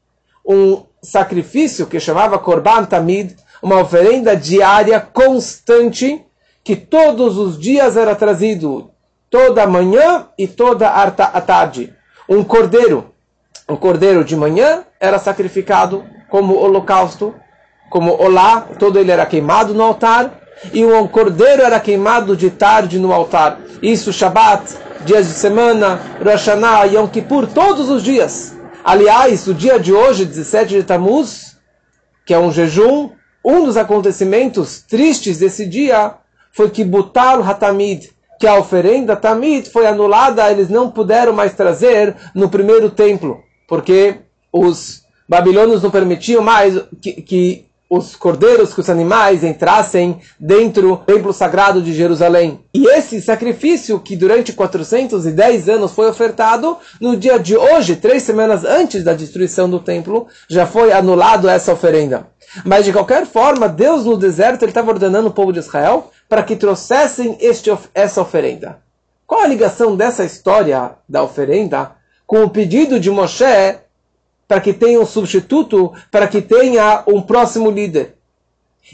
um 0.47 0.83
sacrifício 1.05 1.87
que 1.87 2.01
chamava 2.01 2.39
Korban 2.39 2.85
Tamid, 2.85 3.37
uma 3.63 3.81
oferenda 3.81 4.37
diária 4.37 5.01
constante 5.01 6.25
que 6.63 6.75
todos 6.75 7.37
os 7.37 7.59
dias 7.59 7.97
era 7.97 8.15
trazido, 8.15 8.91
toda 9.31 9.67
manhã 9.67 10.27
e 10.39 10.47
toda 10.47 10.89
a 10.89 11.41
tarde. 11.41 11.93
Um 12.29 12.43
cordeiro, 12.43 13.13
um 13.69 13.77
cordeiro 13.77 14.25
de 14.25 14.35
manhã 14.35 14.85
era 14.99 15.19
sacrificado 15.19 16.05
como 16.29 16.57
holocausto, 16.57 17.35
como 17.91 18.13
olá, 18.21 18.67
todo 18.79 18.99
ele 18.99 19.11
era 19.11 19.27
queimado 19.27 19.75
no 19.75 19.83
altar, 19.83 20.41
e 20.73 20.85
um 20.85 21.07
cordeiro 21.07 21.63
era 21.63 21.79
queimado 21.79 22.37
de 22.37 22.51
tarde 22.51 22.99
no 22.99 23.13
altar. 23.13 23.61
Isso 23.83 24.13
Shabat, 24.13 24.75
dias 25.05 25.29
de 25.29 25.35
semana, 25.35 26.01
Rosh 26.19 26.47
Hashanah, 26.47 26.85
Yom 26.85 27.07
Kippur, 27.07 27.47
todos 27.47 27.91
os 27.91 28.03
dias. 28.03 28.55
Aliás, 28.85 29.47
o 29.47 29.55
dia 29.55 29.81
de 29.81 29.95
hoje, 29.95 30.27
17 30.27 30.75
de 30.75 30.85
Tammuz, 30.85 31.57
que 32.27 32.35
é 32.35 32.39
um 32.39 32.53
jejum, 32.53 33.13
um 33.43 33.65
dos 33.65 33.79
acontecimentos 33.79 34.83
tristes 34.83 35.39
desse 35.39 35.65
dia 35.65 36.17
foi 36.53 36.69
que 36.69 36.85
Butal 36.85 37.43
Hatamid, 37.43 38.11
que 38.39 38.47
a 38.47 38.59
oferenda 38.59 39.17
Tamid 39.17 39.71
foi 39.71 39.87
anulada, 39.87 40.51
eles 40.51 40.69
não 40.69 40.91
puderam 40.91 41.33
mais 41.33 41.55
trazer 41.55 42.15
no 42.35 42.51
primeiro 42.51 42.91
templo, 42.91 43.43
porque 43.67 44.17
os 44.53 45.03
babilônios 45.27 45.83
não 45.83 45.91
permitiam 45.91 46.43
mais 46.43 46.79
que, 47.01 47.23
que 47.23 47.67
os 47.97 48.17
cordeiros, 48.17 48.75
que 48.75 48.81
os 48.81 48.91
animais 48.91 49.45
entrassem 49.45 50.21
dentro 50.39 50.89
do 50.89 50.97
templo 50.97 51.33
sagrado 51.33 51.81
de 51.81 51.93
Jerusalém. 51.93 52.61
E 52.73 52.87
esse 52.87 53.21
sacrifício, 53.21 54.01
que 54.01 54.17
durante 54.17 54.53
410 54.53 55.69
anos 55.69 55.93
foi 55.93 56.09
ofertado, 56.09 56.77
no 57.01 57.17
dia 57.17 57.39
de 57.39 57.57
hoje, 57.57 57.97
três 57.97 58.23
semanas 58.23 58.65
antes 58.65 59.03
da 59.03 59.15
destruição 59.15 59.69
do 59.69 59.81
templo, 59.81 60.27
já 60.49 60.67
foi 60.67 60.93
anulado 60.93 61.49
essa 61.49 61.73
oferenda. 61.73 62.27
Mas 62.65 62.85
de 62.85 62.93
qualquer 62.93 63.27
forma, 63.27 63.69
Deus 63.69 64.05
no 64.05 64.17
deserto 64.17 64.65
estava 64.65 64.91
ordenando 64.91 65.29
o 65.29 65.33
povo 65.33 65.53
de 65.53 65.59
Israel 65.59 66.11
para 66.29 66.43
que 66.43 66.57
trouxessem 66.57 67.37
este, 67.41 67.71
essa 67.95 68.21
oferenda. 68.21 68.79
Qual 69.27 69.41
a 69.41 69.47
ligação 69.47 69.97
dessa 69.97 70.25
história 70.25 70.93
da 71.09 71.23
oferenda 71.23 71.93
com 72.27 72.45
o 72.45 72.51
pedido 72.51 73.01
de 73.01 73.11
Moshe 73.11 73.45
para 74.47 74.61
que 74.61 74.73
tenha 74.73 75.01
um 75.01 75.07
substituto, 75.07 75.93
para 76.11 76.29
que 76.29 76.41
tenha 76.41 77.03
um 77.07 77.21
próximo 77.21 77.71
líder? 77.71 78.15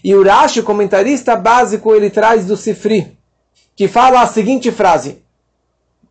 E 0.05 0.15
o 0.15 0.23
Rashi, 0.23 0.63
comentarista 0.63 1.35
básico, 1.37 1.95
ele 1.95 2.11
traz 2.11 2.47
do 2.47 2.57
Sifri, 2.57 3.19
que 3.75 3.89
fala 3.89 4.23
a 4.23 4.27
seguinte 4.27 4.71
frase: 4.71 5.23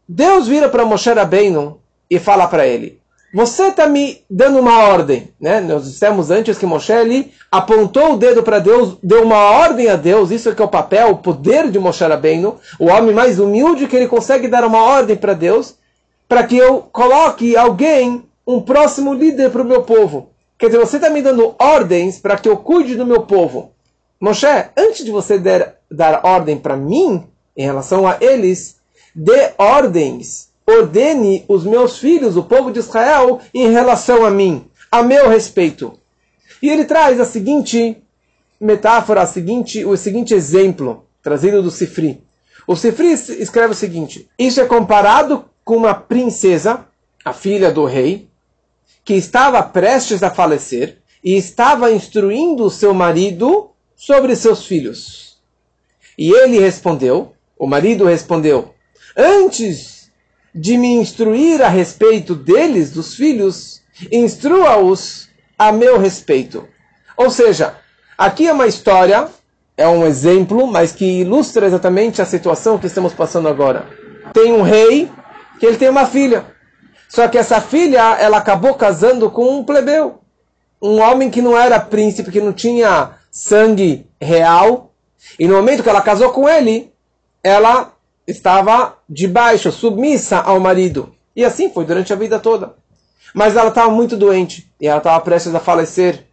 Deus 0.08 0.48
vira 0.48 0.68
para 0.68 0.86
Moshe 0.86 1.12
Rabbeinu 1.12 1.80
e 2.10 2.20
fala 2.20 2.48
para 2.48 2.68
ele: 2.68 3.00
você 3.32 3.68
está 3.68 3.86
me 3.86 4.24
dando 4.28 4.60
uma 4.60 4.80
ordem, 4.80 5.30
né? 5.40 5.60
Nós 5.62 5.86
dissemos 5.86 6.32
antes 6.32 6.58
que 6.58 6.66
Moshe 6.66 6.92
apontou 7.52 8.14
o 8.14 8.18
dedo 8.18 8.42
para 8.42 8.58
Deus, 8.58 8.98
deu 9.04 9.24
uma 9.24 9.38
ordem 9.38 9.88
a 9.88 9.96
Deus, 9.96 10.32
isso 10.32 10.50
é 10.50 10.56
que 10.56 10.62
é 10.62 10.66
o 10.66 10.70
papel, 10.70 11.12
o 11.12 11.18
poder 11.18 11.70
de 11.70 11.78
Moshe 11.78 12.04
Rabbeinu, 12.04 12.58
o 12.80 12.88
homem 12.88 13.14
mais 13.14 13.40
humilde 13.40 13.86
que 13.86 13.96
ele 13.96 14.08
consegue 14.08 14.48
dar 14.48 14.64
uma 14.64 14.82
ordem 14.82 15.16
para 15.16 15.34
Deus, 15.34 15.76
para 16.28 16.44
que 16.44 16.58
eu 16.58 16.82
coloque 16.92 17.56
alguém, 17.56 18.26
um 18.50 18.60
próximo 18.60 19.14
líder 19.14 19.52
para 19.52 19.62
o 19.62 19.66
meu 19.66 19.84
povo. 19.84 20.32
Quer 20.58 20.66
dizer, 20.66 20.80
você 20.80 20.96
está 20.96 21.08
me 21.08 21.22
dando 21.22 21.54
ordens 21.60 22.18
para 22.18 22.36
que 22.36 22.50
eu 22.50 22.58
cuide 22.58 22.96
do 22.96 23.06
meu 23.06 23.22
povo. 23.22 23.74
Moshe, 24.20 24.48
antes 24.76 25.06
de 25.06 25.12
você 25.12 25.38
der, 25.38 25.78
dar 25.90 26.22
ordem 26.24 26.58
para 26.58 26.76
mim, 26.76 27.28
em 27.56 27.64
relação 27.64 28.08
a 28.08 28.18
eles, 28.20 28.78
dê 29.14 29.52
ordens 29.56 30.50
ordene 30.66 31.46
os 31.48 31.64
meus 31.64 32.00
filhos, 32.00 32.38
o 32.38 32.44
povo 32.44 32.72
de 32.72 32.80
Israel, 32.80 33.40
em 33.54 33.70
relação 33.70 34.26
a 34.26 34.32
mim, 34.32 34.66
a 34.92 35.04
meu 35.04 35.30
respeito. 35.30 35.94
E 36.60 36.70
ele 36.70 36.86
traz 36.86 37.20
a 37.20 37.26
seguinte 37.26 38.02
metáfora, 38.60 39.22
a 39.22 39.28
seguinte, 39.28 39.86
o 39.86 39.96
seguinte 39.96 40.34
exemplo, 40.34 41.06
trazido 41.22 41.62
do 41.62 41.70
Sifri. 41.70 42.24
O 42.68 42.76
Sifri 42.76 43.12
escreve 43.12 43.74
o 43.74 43.76
seguinte: 43.76 44.28
Isso 44.38 44.60
é 44.60 44.66
comparado 44.66 45.46
com 45.64 45.78
uma 45.78 45.94
princesa, 45.94 46.86
a 47.24 47.34
filha 47.34 47.72
do 47.72 47.86
rei, 47.86 48.30
que 49.10 49.16
estava 49.16 49.64
prestes 49.64 50.22
a 50.22 50.30
falecer 50.30 51.00
e 51.24 51.36
estava 51.36 51.92
instruindo 51.92 52.66
o 52.66 52.70
seu 52.70 52.94
marido 52.94 53.72
sobre 53.96 54.36
seus 54.36 54.68
filhos. 54.68 55.40
E 56.16 56.30
ele 56.30 56.60
respondeu, 56.60 57.34
o 57.58 57.66
marido 57.66 58.06
respondeu: 58.06 58.76
Antes 59.18 60.12
de 60.54 60.78
me 60.78 60.94
instruir 60.94 61.60
a 61.60 61.70
respeito 61.70 62.36
deles, 62.36 62.92
dos 62.92 63.16
filhos, 63.16 63.82
instrua-os 64.12 65.28
a 65.58 65.72
meu 65.72 65.98
respeito. 65.98 66.68
Ou 67.18 67.32
seja, 67.32 67.78
aqui 68.16 68.48
é 68.48 68.54
uma 68.54 68.68
história, 68.68 69.28
é 69.76 69.88
um 69.88 70.06
exemplo, 70.06 70.68
mas 70.68 70.92
que 70.92 71.22
ilustra 71.22 71.66
exatamente 71.66 72.22
a 72.22 72.26
situação 72.26 72.78
que 72.78 72.86
estamos 72.86 73.14
passando 73.14 73.48
agora. 73.48 73.88
Tem 74.36 74.54
um 74.54 74.62
rei 74.62 75.12
que 75.60 75.66
ele 75.66 75.78
tem 75.78 75.90
uma 75.90 76.06
filha. 76.06 76.59
Só 77.10 77.28
que 77.28 77.40
essa 77.40 77.60
filha, 77.60 78.16
ela 78.20 78.38
acabou 78.38 78.76
casando 78.76 79.32
com 79.32 79.58
um 79.58 79.64
plebeu. 79.64 80.20
Um 80.80 81.02
homem 81.02 81.30
que 81.30 81.42
não 81.42 81.58
era 81.58 81.80
príncipe, 81.80 82.32
que 82.32 82.40
não 82.40 82.54
tinha 82.54 83.16
sangue 83.32 84.06
real. 84.22 84.94
E 85.38 85.48
no 85.48 85.56
momento 85.56 85.82
que 85.82 85.90
ela 85.90 86.04
casou 86.04 86.32
com 86.32 86.48
ele, 86.48 86.94
ela 87.44 87.94
estava 88.28 88.96
debaixo, 89.10 89.72
submissa 89.72 90.38
ao 90.38 90.60
marido. 90.60 91.12
E 91.36 91.44
assim 91.44 91.72
foi 91.72 91.84
durante 91.84 92.14
a 92.14 92.16
vida 92.16 92.38
toda. 92.38 92.76
Mas 93.34 93.56
ela 93.56 93.70
estava 93.70 93.90
muito 93.90 94.16
doente 94.16 94.72
e 94.80 94.88
ela 94.88 95.00
estava 95.00 95.20
prestes 95.22 95.54
a 95.56 95.60
falecer. 95.60 96.26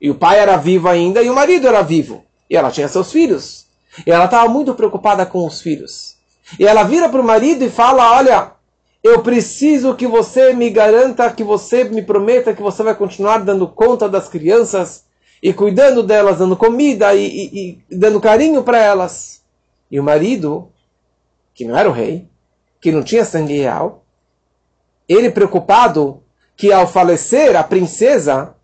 E 0.00 0.10
o 0.10 0.16
pai 0.16 0.40
era 0.40 0.56
vivo 0.56 0.88
ainda 0.88 1.22
e 1.22 1.30
o 1.30 1.34
marido 1.34 1.68
era 1.68 1.80
vivo. 1.80 2.24
E 2.50 2.56
ela 2.56 2.72
tinha 2.72 2.88
seus 2.88 3.12
filhos. 3.12 3.66
E 4.04 4.10
ela 4.10 4.24
estava 4.24 4.48
muito 4.48 4.74
preocupada 4.74 5.24
com 5.24 5.46
os 5.46 5.60
filhos. 5.60 6.16
E 6.58 6.66
ela 6.66 6.82
vira 6.82 7.08
para 7.08 7.20
o 7.20 7.24
marido 7.24 7.64
e 7.64 7.70
fala: 7.70 8.16
Olha, 8.16 8.52
eu 9.04 9.22
preciso 9.22 9.94
que 9.94 10.06
você 10.06 10.54
me 10.54 10.70
garanta, 10.70 11.30
que 11.30 11.44
você 11.44 11.84
me 11.84 12.00
prometa 12.00 12.54
que 12.54 12.62
você 12.62 12.82
vai 12.82 12.94
continuar 12.94 13.44
dando 13.44 13.68
conta 13.68 14.08
das 14.08 14.30
crianças 14.30 15.04
e 15.42 15.52
cuidando 15.52 16.02
delas, 16.02 16.38
dando 16.38 16.56
comida 16.56 17.14
e, 17.14 17.26
e, 17.26 17.78
e 17.90 17.96
dando 17.96 18.18
carinho 18.18 18.62
para 18.62 18.78
elas. 18.78 19.42
E 19.90 20.00
o 20.00 20.02
marido 20.02 20.70
que 21.52 21.66
não 21.66 21.76
era 21.76 21.86
o 21.86 21.92
rei, 21.92 22.26
que 22.80 22.90
não 22.90 23.02
tinha 23.02 23.26
sangue 23.26 23.58
real, 23.58 24.06
ele 25.06 25.30
preocupado 25.30 26.22
que 26.56 26.72
ao 26.72 26.86
falecer 26.86 27.54
a 27.56 27.62
princesa, 27.62 28.54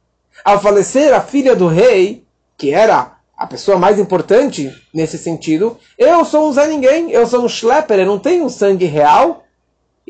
ao 0.43 0.59
falecer 0.59 1.13
a 1.13 1.21
filha 1.21 1.55
do 1.55 1.69
rei, 1.69 2.25
que 2.57 2.73
era 2.73 3.19
a 3.37 3.47
pessoa 3.47 3.79
mais 3.79 3.99
importante 3.99 4.75
nesse 4.93 5.19
sentido, 5.19 5.77
eu 5.99 6.25
sou 6.25 6.49
um 6.49 6.53
Zé 6.53 6.67
Ninguém, 6.67 7.11
eu 7.11 7.27
sou 7.27 7.45
um 7.45 7.49
Schlepper, 7.49 7.99
eu 7.99 8.07
não 8.07 8.19
tenho 8.19 8.49
sangue 8.49 8.87
real, 8.87 9.45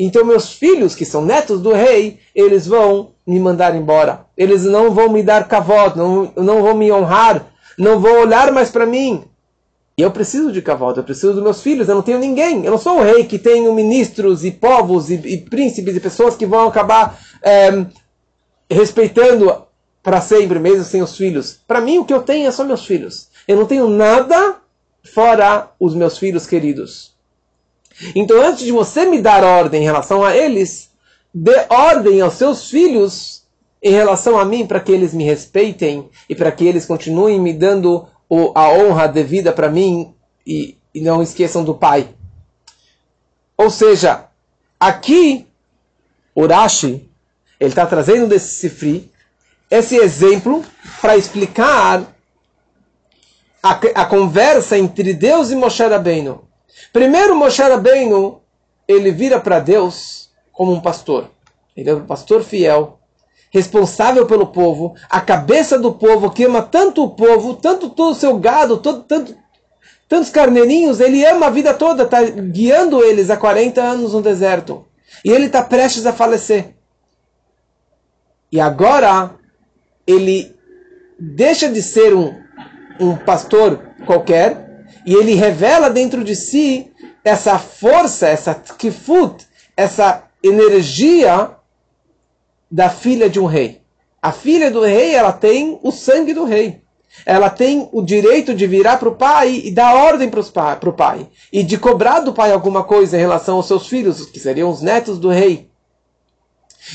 então 0.05 0.25
meus 0.25 0.53
filhos, 0.53 0.95
que 0.95 1.05
são 1.05 1.25
netos 1.25 1.61
do 1.61 1.73
rei, 1.73 2.21
eles 2.35 2.67
vão 2.67 3.11
me 3.27 3.39
mandar 3.39 3.75
embora. 3.75 4.25
Eles 4.37 4.65
não 4.65 4.91
vão 4.93 5.11
me 5.11 5.23
dar 5.23 5.47
cavalo, 5.47 5.95
não, 5.97 6.33
não 6.43 6.63
vão 6.63 6.75
me 6.75 6.91
honrar, 6.91 7.47
não 7.77 8.01
vão 8.01 8.23
olhar 8.23 8.51
mais 8.51 8.71
para 8.71 8.87
mim. 8.87 9.25
E 9.99 10.03
eu 10.03 10.11
preciso 10.11 10.51
de 10.51 10.63
cavalo, 10.63 10.97
eu 10.97 11.05
preciso 11.05 11.35
dos 11.35 11.43
meus 11.43 11.63
filhos, 11.63 11.89
eu 11.89 11.95
não 11.95 12.03
tenho 12.03 12.19
ninguém. 12.19 12.65
Eu 12.65 12.71
não 12.71 12.79
sou 12.79 12.99
o 12.99 13.03
rei 13.03 13.25
que 13.25 13.39
tenho 13.39 13.75
ministros 13.75 14.45
e 14.45 14.51
povos 14.51 15.11
e, 15.11 15.15
e 15.17 15.37
príncipes 15.37 15.95
e 15.95 16.01
pessoas 16.01 16.35
que 16.35 16.47
vão 16.47 16.67
acabar 16.67 17.21
é, 17.43 17.85
respeitando 18.71 19.67
para 20.03 20.23
sempre, 20.23 20.59
mesmo 20.59 20.85
sem 20.85 21.03
os 21.03 21.15
filhos. 21.15 21.61
Para 21.69 21.83
mim, 21.83 21.99
o 21.99 22.05
que 22.07 22.15
eu 22.15 22.23
tenho 22.23 22.49
é 22.49 22.51
só 22.51 22.65
meus 22.65 22.87
filhos. 22.87 23.29
Eu 23.47 23.57
não 23.59 23.67
tenho 23.67 23.89
nada 23.89 24.57
fora 25.03 25.71
os 25.79 25.95
meus 25.95 26.17
filhos 26.17 26.47
queridos. 26.47 27.15
Então, 28.15 28.41
antes 28.41 28.65
de 28.65 28.73
você 28.73 29.05
me 29.07 29.21
dar 29.21 29.45
ordem 29.45 29.83
em 29.83 29.85
relação 29.85 30.25
a 30.25 30.37
eles, 30.37 30.91
dê 31.33 31.67
ordem 31.69 32.21
aos 32.21 32.35
seus 32.35 32.71
filhos 32.71 33.43
em 33.83 33.93
relação 33.93 34.39
a 34.39 34.45
mim, 34.45 34.67
para 34.67 34.81
que 34.81 34.93
eles 34.93 35.15
me 35.15 35.25
respeitem 35.25 36.09
e 36.29 36.35
para 36.35 36.53
que 36.53 36.65
eles 36.65 36.85
continuem 36.85 37.41
me 37.41 37.53
dando 37.53 38.07
a 38.55 38.69
honra 38.71 39.09
devida 39.09 39.53
para 39.53 39.71
mim 39.71 40.15
e, 40.47 40.77
e 40.95 41.01
não 41.01 41.23
esqueçam 41.23 41.65
do 41.65 41.75
pai. 41.75 42.09
Ou 43.57 43.71
seja, 43.71 44.27
aqui, 44.79 45.47
Urashi, 46.37 47.09
ele 47.59 47.71
está 47.71 47.87
trazendo 47.87 48.27
desse 48.27 48.55
Sifri 48.55 49.11
esse 49.71 49.97
exemplo 49.97 50.65
para 51.01 51.17
explicar 51.17 52.05
a, 53.63 53.71
a, 53.71 54.05
conversa 54.07 54.77
entre 54.77 55.15
Deus 55.15 55.51
e 55.51 55.57
Moshe 55.57 55.83
Rabbeinu. 55.83 56.43
Primeiro, 56.93 57.37
Moshe 57.37 57.63
Rabbeinu, 57.63 58.41
ele 58.87 59.11
vira 59.11 59.41
para 59.41 59.61
Deus 59.61 60.31
como 60.53 60.73
um 60.73 60.81
pastor. 60.81 61.31
Ele 61.77 61.91
é 61.91 61.95
um 61.95 62.07
pastor 62.07 62.43
fiel 62.43 63.01
responsável 63.51 64.27
pelo 64.27 64.47
povo, 64.47 64.95
a 65.09 65.21
cabeça 65.21 65.77
do 65.79 65.93
povo, 65.93 66.31
que 66.31 66.45
ama 66.45 66.63
tanto 66.63 67.03
o 67.03 67.11
povo, 67.11 67.55
tanto 67.55 67.91
todo 67.91 68.13
o 68.13 68.15
seu 68.15 68.39
gado, 68.39 68.79
todo, 68.79 69.03
tanto, 69.03 69.37
tantos 70.09 70.31
carneirinhos, 70.31 71.01
ele 71.01 71.25
ama 71.27 71.47
a 71.47 71.51
vida 71.51 71.75
toda, 71.75 72.05
está 72.05 72.23
guiando 72.23 73.03
eles 73.03 73.29
há 73.29 73.37
40 73.37 73.83
anos 73.83 74.13
no 74.13 74.23
deserto. 74.23 74.87
E 75.25 75.31
ele 75.31 75.47
está 75.47 75.63
prestes 75.63 76.07
a 76.07 76.13
falecer. 76.13 76.77
E 78.53 78.61
agora, 78.61 79.35
ele 80.07 80.55
deixa 81.19 81.69
de 81.69 81.83
ser 81.83 82.15
um, 82.15 82.35
um 83.01 83.17
pastor 83.17 83.81
qualquer 84.07 84.70
e 85.11 85.15
ele 85.15 85.35
revela 85.35 85.91
dentro 85.91 86.23
de 86.23 86.37
si 86.37 86.93
essa 87.25 87.59
força, 87.59 88.29
essa 88.29 88.55
kifut, 88.55 89.45
essa 89.77 90.23
energia 90.41 91.51
da 92.71 92.89
filha 92.89 93.29
de 93.29 93.41
um 93.41 93.45
rei. 93.45 93.83
A 94.23 94.31
filha 94.31 94.71
do 94.71 94.83
rei, 94.83 95.13
ela 95.13 95.33
tem 95.33 95.81
o 95.83 95.91
sangue 95.91 96.33
do 96.33 96.45
rei. 96.45 96.83
Ela 97.27 97.51
tem 97.51 97.89
o 97.91 98.01
direito 98.01 98.55
de 98.55 98.69
virar 98.69 98.99
para 98.99 99.09
o 99.09 99.17
pai 99.17 99.61
e 99.65 99.73
dar 99.73 99.97
ordem 99.97 100.31
para 100.31 100.89
o 100.89 100.93
pai. 100.93 101.29
E 101.53 101.65
de 101.65 101.77
cobrar 101.77 102.21
do 102.21 102.33
pai 102.33 102.53
alguma 102.53 102.85
coisa 102.85 103.17
em 103.17 103.21
relação 103.21 103.57
aos 103.57 103.67
seus 103.67 103.89
filhos, 103.89 104.27
que 104.27 104.39
seriam 104.39 104.71
os 104.71 104.81
netos 104.81 105.19
do 105.19 105.29
rei. 105.29 105.69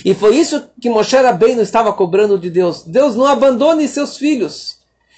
E 0.06 0.13
foi 0.13 0.38
isso 0.38 0.69
que 0.80 0.89
Moshe 0.89 1.17
Rabbeinu 1.17 1.62
estava 1.62 1.91
cobrando 1.91 2.39
de 2.39 2.49
Deus. 2.49 2.82
Deus, 2.82 3.13
não 3.13 3.25
abandone 3.25 3.86
seus 3.89 4.15
filhos. 4.15 4.74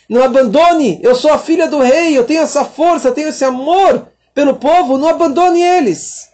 Não 0.09 0.23
abandone. 0.23 0.99
Eu 1.03 1.15
sou 1.15 1.31
a 1.31 1.37
filha 1.37 1.67
do 1.67 1.79
rei. 1.79 2.17
Eu 2.17 2.25
tenho 2.25 2.41
essa 2.41 2.63
força, 2.63 3.09
eu 3.09 3.13
tenho 3.13 3.29
esse 3.29 3.43
amor 3.43 4.07
pelo 4.33 4.55
povo. 4.55 4.97
Não 4.97 5.09
abandone 5.09 5.61
eles. 5.61 6.29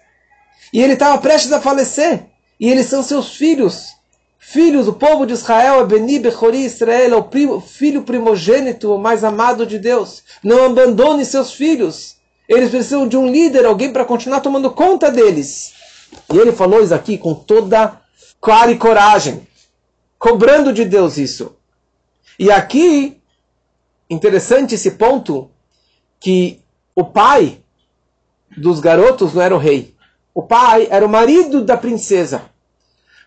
E 0.71 0.81
ele 0.81 0.93
estava 0.93 1.17
prestes 1.17 1.51
a 1.51 1.61
falecer. 1.61 2.25
E 2.59 2.69
eles 2.69 2.87
são 2.87 3.03
seus 3.03 3.35
filhos. 3.35 3.93
Filhos, 4.39 4.87
o 4.87 4.93
povo 4.93 5.25
de 5.25 5.33
Israel 5.33 5.79
é 5.79 5.85
Beni 5.85 6.19
Bechori 6.19 6.65
Israel, 6.65 7.13
é 7.13 7.15
o 7.15 7.23
primo, 7.23 7.61
filho 7.61 8.03
primogênito, 8.03 8.93
o 8.93 8.99
mais 8.99 9.23
amado 9.23 9.65
de 9.65 9.79
Deus. 9.79 10.21
Não 10.43 10.65
abandone 10.65 11.25
seus 11.25 11.53
filhos. 11.53 12.17
Eles 12.47 12.69
precisam 12.69 13.07
de 13.07 13.15
um 13.15 13.27
líder, 13.27 13.65
alguém 13.65 13.91
para 13.91 14.05
continuar 14.05 14.41
tomando 14.41 14.69
conta 14.69 15.09
deles. 15.09 15.73
E 16.31 16.37
ele 16.37 16.51
falou 16.51 16.83
isso 16.83 16.93
aqui 16.93 17.17
com 17.17 17.33
toda 17.33 17.99
clara 18.39 18.71
e 18.71 18.77
coragem, 18.77 19.47
cobrando 20.19 20.73
de 20.73 20.83
Deus 20.83 21.17
isso. 21.17 21.55
E 22.37 22.51
aqui, 22.51 23.21
interessante 24.13 24.75
esse 24.75 24.91
ponto, 24.91 25.49
que 26.19 26.61
o 26.95 27.03
pai 27.03 27.59
dos 28.55 28.79
garotos 28.79 29.33
não 29.33 29.41
era 29.41 29.55
o 29.55 29.59
rei. 29.59 29.93
O 30.33 30.41
pai 30.41 30.87
era 30.89 31.05
o 31.05 31.09
marido 31.09 31.63
da 31.63 31.75
princesa. 31.75 32.43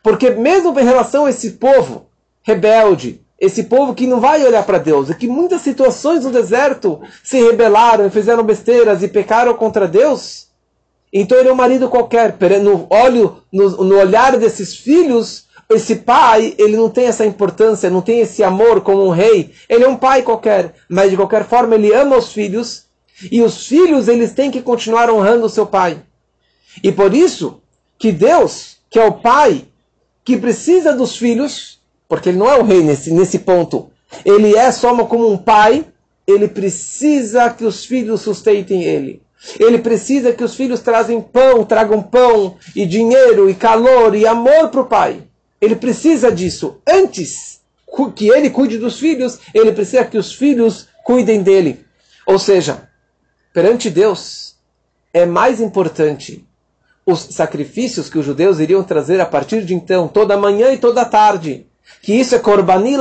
Porque 0.02 0.30
mesmo 0.30 0.78
em 0.78 0.84
relação 0.84 1.26
a 1.26 1.30
esse 1.30 1.52
povo 1.52 2.06
rebelde, 2.42 3.20
esse 3.38 3.64
povo 3.64 3.94
que 3.94 4.06
não 4.06 4.20
vai 4.20 4.44
olhar 4.44 4.64
para 4.64 4.78
Deus, 4.78 5.10
e 5.10 5.14
que 5.14 5.28
muitas 5.28 5.60
situações 5.60 6.24
no 6.24 6.30
deserto 6.30 7.00
se 7.22 7.42
rebelaram, 7.42 8.10
fizeram 8.10 8.42
besteiras 8.42 9.02
e 9.02 9.08
pecaram 9.08 9.52
contra 9.54 9.86
Deus, 9.86 10.45
então 11.12 11.38
ele 11.38 11.48
é 11.48 11.52
um 11.52 11.56
marido 11.56 11.88
qualquer. 11.88 12.36
No, 12.60 12.86
olho, 12.90 13.42
no, 13.52 13.84
no 13.84 13.98
olhar 13.98 14.36
desses 14.36 14.74
filhos, 14.74 15.46
esse 15.68 15.96
pai, 15.96 16.54
ele 16.58 16.76
não 16.76 16.88
tem 16.88 17.06
essa 17.06 17.26
importância, 17.26 17.90
não 17.90 18.02
tem 18.02 18.20
esse 18.20 18.42
amor 18.42 18.82
como 18.82 19.04
um 19.04 19.10
rei. 19.10 19.52
Ele 19.68 19.84
é 19.84 19.88
um 19.88 19.96
pai 19.96 20.22
qualquer, 20.22 20.74
mas 20.88 21.10
de 21.10 21.16
qualquer 21.16 21.44
forma 21.44 21.74
ele 21.74 21.92
ama 21.92 22.16
os 22.16 22.32
filhos. 22.32 22.84
E 23.32 23.40
os 23.42 23.66
filhos, 23.66 24.08
eles 24.08 24.32
têm 24.32 24.50
que 24.50 24.60
continuar 24.60 25.10
honrando 25.10 25.46
o 25.46 25.50
seu 25.50 25.66
pai. 25.66 26.02
E 26.82 26.92
por 26.92 27.14
isso 27.14 27.60
que 27.98 28.12
Deus, 28.12 28.76
que 28.90 28.98
é 28.98 29.04
o 29.04 29.14
pai, 29.14 29.64
que 30.24 30.36
precisa 30.36 30.92
dos 30.92 31.16
filhos, 31.16 31.80
porque 32.08 32.28
ele 32.28 32.38
não 32.38 32.50
é 32.50 32.58
o 32.58 32.62
rei 32.62 32.82
nesse, 32.82 33.10
nesse 33.12 33.38
ponto, 33.38 33.90
ele 34.24 34.54
é 34.54 34.70
só 34.70 34.94
como 35.06 35.30
um 35.30 35.38
pai, 35.38 35.86
ele 36.26 36.46
precisa 36.46 37.48
que 37.50 37.64
os 37.64 37.84
filhos 37.84 38.20
sustentem 38.20 38.84
ele. 38.84 39.22
Ele 39.58 39.78
precisa 39.78 40.32
que 40.32 40.42
os 40.42 40.54
filhos 40.54 40.80
trazem 40.80 41.20
pão, 41.20 41.64
tragam 41.64 42.02
pão 42.02 42.56
e 42.74 42.86
dinheiro 42.86 43.48
e 43.48 43.54
calor 43.54 44.14
e 44.14 44.26
amor 44.26 44.70
para 44.70 44.80
o 44.80 44.86
pai. 44.86 45.22
Ele 45.60 45.76
precisa 45.76 46.32
disso. 46.32 46.80
Antes 46.88 47.60
que 48.14 48.28
ele 48.28 48.50
cuide 48.50 48.78
dos 48.78 48.98
filhos, 48.98 49.38
ele 49.54 49.72
precisa 49.72 50.04
que 50.04 50.18
os 50.18 50.34
filhos 50.34 50.88
cuidem 51.04 51.42
dele. 51.42 51.84
Ou 52.26 52.38
seja, 52.38 52.88
perante 53.54 53.88
Deus, 53.88 54.56
é 55.14 55.24
mais 55.24 55.60
importante 55.60 56.44
os 57.06 57.20
sacrifícios 57.20 58.10
que 58.10 58.18
os 58.18 58.26
judeus 58.26 58.58
iriam 58.58 58.82
trazer 58.82 59.20
a 59.20 59.26
partir 59.26 59.64
de 59.64 59.74
então, 59.74 60.08
toda 60.08 60.36
manhã 60.36 60.72
e 60.72 60.78
toda 60.78 61.04
tarde. 61.04 61.66
Que 62.02 62.12
isso 62.14 62.34
é 62.34 62.38
Korbani. 62.38 62.96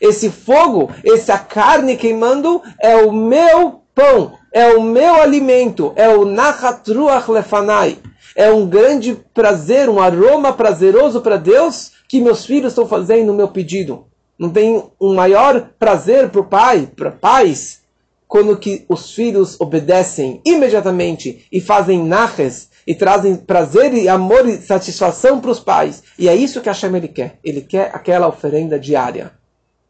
Esse 0.00 0.30
fogo, 0.30 0.90
essa 1.04 1.38
carne 1.38 1.96
queimando, 1.96 2.60
é 2.80 2.96
o 2.96 3.12
meu 3.12 3.82
pão, 3.94 4.36
é 4.52 4.68
o 4.74 4.82
meu 4.82 5.14
alimento, 5.14 5.92
é 5.94 6.08
o 6.08 6.24
Nachatruach 6.24 7.30
Lefanai. 7.30 7.98
É 8.34 8.50
um 8.50 8.66
grande 8.66 9.14
prazer, 9.32 9.88
um 9.88 10.00
aroma 10.00 10.52
prazeroso 10.52 11.20
para 11.20 11.36
Deus 11.36 11.92
que 12.08 12.20
meus 12.20 12.44
filhos 12.44 12.72
estão 12.72 12.86
fazendo 12.86 13.30
o 13.30 13.34
meu 13.34 13.48
pedido. 13.48 14.06
Não 14.38 14.50
tem 14.50 14.82
um 15.00 15.14
maior 15.14 15.70
prazer 15.78 16.30
para 16.30 16.40
o 16.40 16.46
pai, 16.46 16.88
para 16.96 17.10
pais, 17.10 17.82
quando 18.26 18.56
que 18.56 18.84
os 18.88 19.12
filhos 19.12 19.60
obedecem 19.60 20.40
imediatamente 20.44 21.46
e 21.52 21.60
fazem 21.60 22.02
naches 22.02 22.70
e 22.86 22.94
trazem 22.94 23.36
prazer 23.36 23.92
e 23.94 24.08
amor 24.08 24.48
e 24.48 24.56
satisfação 24.56 25.40
para 25.40 25.50
os 25.50 25.60
pais. 25.60 26.02
E 26.18 26.28
é 26.28 26.34
isso 26.34 26.60
que 26.60 26.68
Hashem 26.68 26.96
ele 26.96 27.08
quer. 27.08 27.38
Ele 27.44 27.60
quer 27.60 27.90
aquela 27.94 28.26
oferenda 28.26 28.78
diária. 28.78 29.32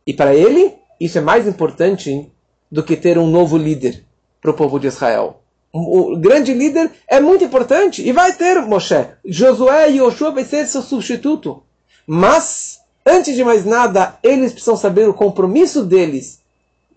E 0.07 0.13
para 0.13 0.35
ele, 0.35 0.75
isso 0.99 1.17
é 1.17 1.21
mais 1.21 1.47
importante 1.47 2.31
do 2.71 2.83
que 2.83 2.97
ter 2.97 3.17
um 3.17 3.27
novo 3.27 3.57
líder 3.57 4.05
para 4.41 4.51
o 4.51 4.55
povo 4.55 4.79
de 4.79 4.87
Israel. 4.87 5.41
O 5.73 6.17
grande 6.17 6.53
líder 6.53 6.91
é 7.07 7.21
muito 7.21 7.45
importante 7.45 8.03
e 8.07 8.11
vai 8.11 8.33
ter 8.33 8.61
Moshe. 8.63 9.07
Josué 9.25 9.91
e 9.91 9.99
Yoshua 9.99 10.33
vai 10.33 10.45
ser 10.45 10.67
seu 10.67 10.83
substituto. 10.83 11.63
Mas, 12.05 12.81
antes 13.07 13.37
de 13.37 13.45
mais 13.45 13.65
nada, 13.65 14.19
eles 14.23 14.53
precisam 14.53 14.77
saber 14.77 15.09
o 15.09 15.15
compromisso 15.15 15.85
deles. 15.85 16.41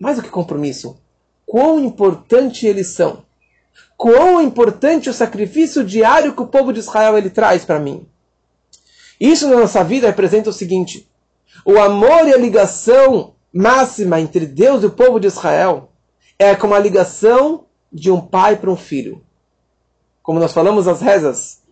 Mais 0.00 0.16
do 0.16 0.24
que 0.24 0.28
compromisso, 0.28 0.98
quão 1.46 1.78
importante 1.78 2.66
eles 2.66 2.88
são. 2.88 3.22
Quão 3.96 4.42
importante 4.42 5.08
o 5.08 5.14
sacrifício 5.14 5.84
diário 5.84 6.34
que 6.34 6.42
o 6.42 6.48
povo 6.48 6.72
de 6.72 6.80
Israel 6.80 7.16
ele 7.16 7.30
traz 7.30 7.64
para 7.64 7.78
mim. 7.78 8.08
Isso 9.20 9.48
na 9.48 9.60
nossa 9.60 9.84
vida 9.84 10.08
representa 10.08 10.50
o 10.50 10.52
seguinte: 10.52 11.08
o 11.64 11.78
amor 11.78 12.26
e 12.26 12.34
a 12.34 12.36
ligação 12.36 13.34
máxima 13.52 14.20
entre 14.20 14.46
Deus 14.46 14.82
e 14.82 14.86
o 14.86 14.90
povo 14.90 15.20
de 15.20 15.28
Israel 15.28 15.90
é 16.38 16.54
como 16.54 16.74
a 16.74 16.78
ligação 16.78 17.64
de 17.92 18.10
um 18.10 18.20
pai 18.20 18.56
para 18.56 18.70
um 18.70 18.76
filho. 18.76 19.22
Como 20.22 20.40
nós 20.40 20.52
falamos 20.52 20.88
as 20.88 21.00
rezas, 21.00 21.62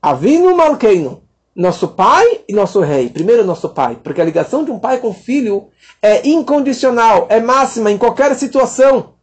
Avino 0.00 0.56
Malkeino, 0.56 1.22
nosso 1.54 1.88
pai 1.88 2.40
e 2.48 2.52
nosso 2.52 2.80
rei. 2.80 3.08
Primeiro 3.08 3.44
nosso 3.44 3.68
pai, 3.68 3.98
porque 4.02 4.20
a 4.20 4.24
ligação 4.24 4.64
de 4.64 4.70
um 4.70 4.78
pai 4.78 4.98
com 4.98 5.12
filho 5.12 5.68
é 6.00 6.26
incondicional, 6.26 7.26
é 7.28 7.40
máxima 7.40 7.90
em 7.90 7.98
qualquer 7.98 8.34
situação. 8.34 9.14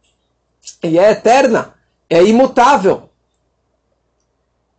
E 0.82 0.98
é 0.98 1.10
eterna, 1.10 1.74
é 2.08 2.22
imutável. 2.22 3.10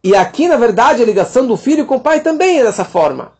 E 0.03 0.15
aqui, 0.15 0.47
na 0.47 0.57
verdade, 0.57 1.03
a 1.03 1.05
ligação 1.05 1.45
do 1.45 1.55
filho 1.55 1.85
com 1.85 1.97
o 1.97 2.01
pai 2.01 2.21
também 2.21 2.59
é 2.59 2.63
dessa 2.63 2.83
forma. 2.83 3.33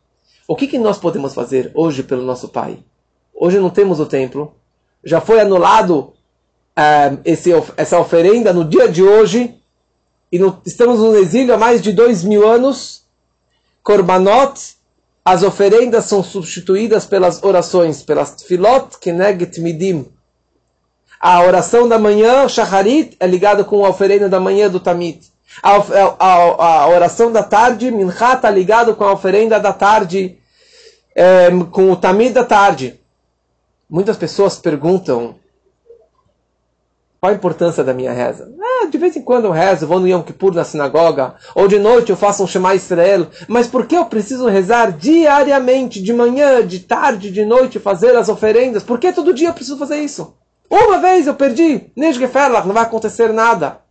O 0.48 0.56
que, 0.56 0.68
que 0.68 0.78
nós 0.78 0.98
podemos 0.98 1.34
fazer 1.34 1.72
hoje 1.74 2.04
pelo 2.04 2.24
nosso 2.24 2.50
pai? 2.50 2.80
Hoje 3.34 3.58
não 3.58 3.70
temos 3.70 4.00
o 4.00 4.06
templo, 4.06 4.54
já 5.04 5.20
foi 5.20 5.40
anulado 5.40 6.14
uh, 6.82 7.20
esse, 7.24 7.52
essa 7.78 8.00
oferenda 8.00 8.52
no 8.52 8.66
dia 8.66 8.88
de 8.88 9.04
hoje, 9.04 9.56
e 10.32 10.40
no, 10.40 10.62
estamos 10.66 11.00
no 11.00 11.16
exílio 11.16 11.54
há 11.54 11.58
mais 11.58 11.82
de 11.82 11.92
dois 11.92 12.24
mil 12.24 12.48
anos, 12.48 13.04
Korbanot, 13.84 14.76
as 15.24 15.44
oferendas 15.44 16.06
são 16.06 16.24
substituídas 16.24 17.06
pelas 17.06 17.44
orações, 17.44 18.02
pelas 18.02 18.42
filot 18.44 18.98
keneget 19.00 19.60
midim. 19.60 20.08
A 21.20 21.44
oração 21.44 21.88
da 21.88 22.00
manhã, 22.00 22.48
shacharit, 22.50 23.16
é 23.20 23.28
ligada 23.28 23.64
com 23.64 23.86
a 23.86 23.90
oferenda 23.90 24.28
da 24.28 24.40
manhã 24.40 24.68
do 24.68 24.80
tamid. 24.80 25.22
A, 25.62 25.76
a, 25.76 26.84
a, 26.84 26.88
oração 26.88 27.32
da 27.32 27.44
tarde, 27.44 27.92
mincha, 27.92 28.34
está 28.34 28.50
ligado 28.50 28.96
com 28.96 29.04
a 29.04 29.12
oferenda 29.12 29.60
da 29.60 29.72
tarde, 29.72 30.38
é, 31.14 31.50
com 31.70 31.92
o 31.92 31.96
tamid 31.96 32.34
da 32.34 32.44
tarde. 32.44 33.00
Muitas 33.88 34.18
pessoas 34.18 34.58
perguntam 34.58 35.36
qual 37.22 37.32
a 37.32 37.36
importância 37.36 37.84
da 37.84 37.94
minha 37.94 38.12
reza? 38.12 38.52
Ah, 38.60 38.88
de 38.88 38.98
vez 38.98 39.16
em 39.16 39.22
quando 39.22 39.46
eu 39.46 39.52
rezo, 39.52 39.86
vou 39.86 40.00
no 40.00 40.08
Yom 40.08 40.24
Kippur 40.24 40.56
na 40.56 40.64
sinagoga, 40.64 41.36
ou 41.54 41.68
de 41.68 41.78
noite 41.78 42.10
eu 42.10 42.18
faço 42.18 42.44
um 42.44 42.48
Shema 42.48 42.74
Israel, 42.74 43.28
mas 43.48 43.68
por 43.68 43.86
que 43.86 43.96
eu 43.96 44.06
preciso 44.06 44.48
rezar 44.48 44.92
diariamente, 44.92 46.02
de 46.02 46.12
manhã, 46.12 46.66
de 46.66 46.80
tarde, 46.80 47.30
de 47.30 47.46
noite, 47.46 47.78
fazer 47.78 48.16
as 48.16 48.28
oferendas? 48.28 48.82
Por 48.82 48.98
que 48.98 49.14
todo 49.14 49.36
dia 49.36 49.50
eu 49.50 49.54
preciso 49.54 49.78
fazer 49.78 50.00
isso? 50.00 50.36
Uma 50.68 50.98
vez 50.98 51.28
eu 51.28 51.36
perdi, 51.36 51.92
Nishgeferlach, 51.96 52.66
não 52.66 52.74
vai 52.74 52.82
acontecer 52.82 53.32
nada. 53.32 53.82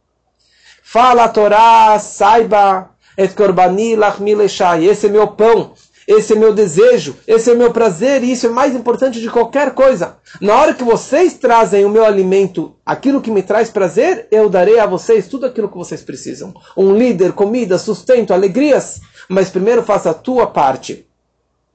Fala 0.82 1.22
a 1.22 1.28
Torá, 1.28 2.00
saiba, 2.00 2.90
et 3.16 3.32
korbani 3.36 3.94
lach 3.94 4.20
mileshai, 4.20 4.86
esse 4.86 5.06
é 5.06 5.08
meu 5.08 5.28
pão, 5.28 5.74
esse 6.10 6.32
é 6.32 6.36
meu 6.36 6.52
desejo, 6.52 7.16
esse 7.24 7.52
é 7.52 7.54
meu 7.54 7.70
prazer, 7.72 8.24
e 8.24 8.32
isso 8.32 8.44
é 8.44 8.50
mais 8.50 8.74
importante 8.74 9.20
de 9.20 9.30
qualquer 9.30 9.74
coisa. 9.74 10.16
Na 10.40 10.56
hora 10.56 10.74
que 10.74 10.82
vocês 10.82 11.34
trazem 11.34 11.84
o 11.84 11.88
meu 11.88 12.04
alimento, 12.04 12.74
aquilo 12.84 13.20
que 13.20 13.30
me 13.30 13.44
traz 13.44 13.70
prazer, 13.70 14.26
eu 14.28 14.48
darei 14.48 14.80
a 14.80 14.86
vocês 14.86 15.28
tudo 15.28 15.46
aquilo 15.46 15.68
que 15.68 15.78
vocês 15.78 16.02
precisam. 16.02 16.52
Um 16.76 16.96
líder, 16.96 17.32
comida, 17.32 17.78
sustento, 17.78 18.34
alegrias. 18.34 19.00
Mas 19.28 19.50
primeiro 19.50 19.84
faça 19.84 20.10
a 20.10 20.14
tua 20.14 20.48
parte. 20.48 21.06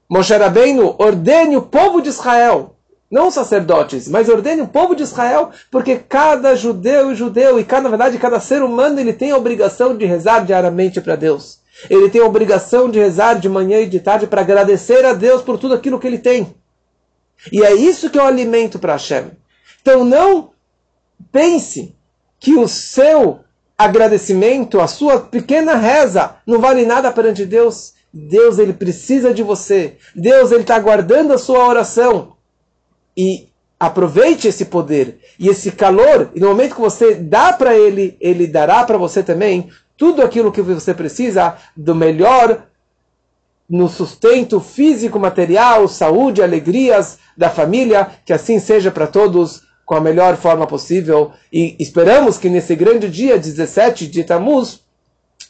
Moshe 0.06 0.36
Rabbeinu 0.36 0.94
ordene 0.98 1.56
o 1.56 1.62
povo 1.62 2.02
de 2.02 2.10
Israel, 2.10 2.76
não 3.10 3.30
sacerdotes, 3.30 4.06
mas 4.06 4.28
ordene 4.28 4.60
o 4.60 4.68
povo 4.68 4.94
de 4.94 5.02
Israel, 5.02 5.48
porque 5.70 5.96
cada 5.96 6.54
judeu 6.54 7.10
e 7.10 7.14
judeu, 7.14 7.58
e 7.58 7.64
cada, 7.64 7.84
na 7.84 7.88
verdade 7.88 8.18
cada 8.18 8.38
ser 8.38 8.62
humano, 8.62 9.00
ele 9.00 9.14
tem 9.14 9.30
a 9.30 9.36
obrigação 9.38 9.96
de 9.96 10.04
rezar 10.04 10.44
diariamente 10.44 11.00
para 11.00 11.16
Deus. 11.16 11.64
Ele 11.90 12.08
tem 12.08 12.20
a 12.20 12.26
obrigação 12.26 12.90
de 12.90 12.98
rezar 12.98 13.34
de 13.34 13.48
manhã 13.48 13.80
e 13.80 13.88
de 13.88 14.00
tarde 14.00 14.26
para 14.26 14.40
agradecer 14.40 15.04
a 15.04 15.12
Deus 15.12 15.42
por 15.42 15.58
tudo 15.58 15.74
aquilo 15.74 15.98
que 15.98 16.06
ele 16.06 16.18
tem. 16.18 16.54
E 17.52 17.62
é 17.62 17.74
isso 17.74 18.10
que 18.10 18.18
é 18.18 18.22
o 18.22 18.26
alimento 18.26 18.78
para 18.78 18.94
Hashem. 18.94 19.30
Então 19.82 20.04
não 20.04 20.52
pense 21.30 21.94
que 22.40 22.54
o 22.54 22.66
seu 22.66 23.40
agradecimento, 23.76 24.80
a 24.80 24.86
sua 24.86 25.20
pequena 25.20 25.74
reza, 25.74 26.36
não 26.46 26.60
vale 26.60 26.86
nada 26.86 27.12
perante 27.12 27.44
Deus. 27.44 27.94
Deus 28.12 28.58
ele 28.58 28.72
precisa 28.72 29.34
de 29.34 29.42
você. 29.42 29.96
Deus 30.14 30.50
ele 30.50 30.62
está 30.62 30.76
aguardando 30.76 31.34
a 31.34 31.38
sua 31.38 31.66
oração. 31.68 32.36
E 33.14 33.48
aproveite 33.78 34.48
esse 34.48 34.64
poder 34.64 35.18
e 35.38 35.48
esse 35.48 35.70
calor. 35.70 36.30
E 36.34 36.40
no 36.40 36.48
momento 36.48 36.74
que 36.74 36.80
você 36.80 37.14
dá 37.14 37.52
para 37.52 37.76
ele, 37.76 38.16
ele 38.20 38.46
dará 38.46 38.82
para 38.84 38.96
você 38.96 39.22
também 39.22 39.70
tudo 39.96 40.22
aquilo 40.22 40.52
que 40.52 40.62
você 40.62 40.92
precisa 40.92 41.56
do 41.76 41.94
melhor 41.94 42.66
no 43.68 43.88
sustento 43.88 44.60
físico, 44.60 45.18
material, 45.18 45.88
saúde, 45.88 46.42
alegrias 46.42 47.18
da 47.36 47.50
família. 47.50 48.10
Que 48.24 48.32
assim 48.32 48.58
seja 48.58 48.90
para 48.90 49.06
todos 49.06 49.62
com 49.84 49.94
a 49.94 50.00
melhor 50.00 50.36
forma 50.36 50.66
possível. 50.66 51.32
E 51.52 51.76
esperamos 51.78 52.36
que 52.36 52.48
nesse 52.48 52.74
grande 52.74 53.08
dia, 53.08 53.38
17 53.38 54.06
de 54.06 54.24
Tammuz, 54.24 54.80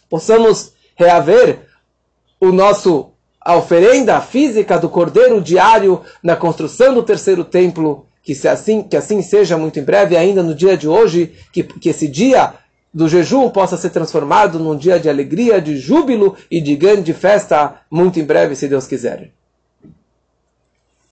possamos 0.08 0.72
reaver 0.94 1.60
o 2.40 2.52
nosso 2.52 3.12
a 3.40 3.54
oferenda 3.54 4.20
física 4.20 4.76
do 4.76 4.88
cordeiro 4.88 5.40
diário 5.40 6.02
na 6.20 6.34
construção 6.34 6.92
do 6.92 7.02
terceiro 7.04 7.44
templo, 7.44 8.06
que 8.20 8.34
se 8.34 8.48
assim 8.48 8.82
que 8.82 8.96
assim 8.96 9.22
seja 9.22 9.56
muito 9.56 9.78
em 9.78 9.84
breve, 9.84 10.16
ainda 10.16 10.42
no 10.42 10.52
dia 10.52 10.76
de 10.76 10.88
hoje, 10.88 11.32
que, 11.52 11.62
que 11.62 11.88
esse 11.88 12.08
dia 12.08 12.54
do 12.96 13.10
jejum 13.10 13.50
possa 13.50 13.76
ser 13.76 13.90
transformado 13.90 14.58
num 14.58 14.74
dia 14.74 14.98
de 14.98 15.06
alegria, 15.06 15.60
de 15.60 15.76
júbilo 15.76 16.34
e 16.50 16.62
de 16.62 16.74
grande 16.74 17.12
festa 17.12 17.82
muito 17.90 18.18
em 18.18 18.24
breve, 18.24 18.56
se 18.56 18.66
Deus 18.66 18.86
quiser. 18.86 19.32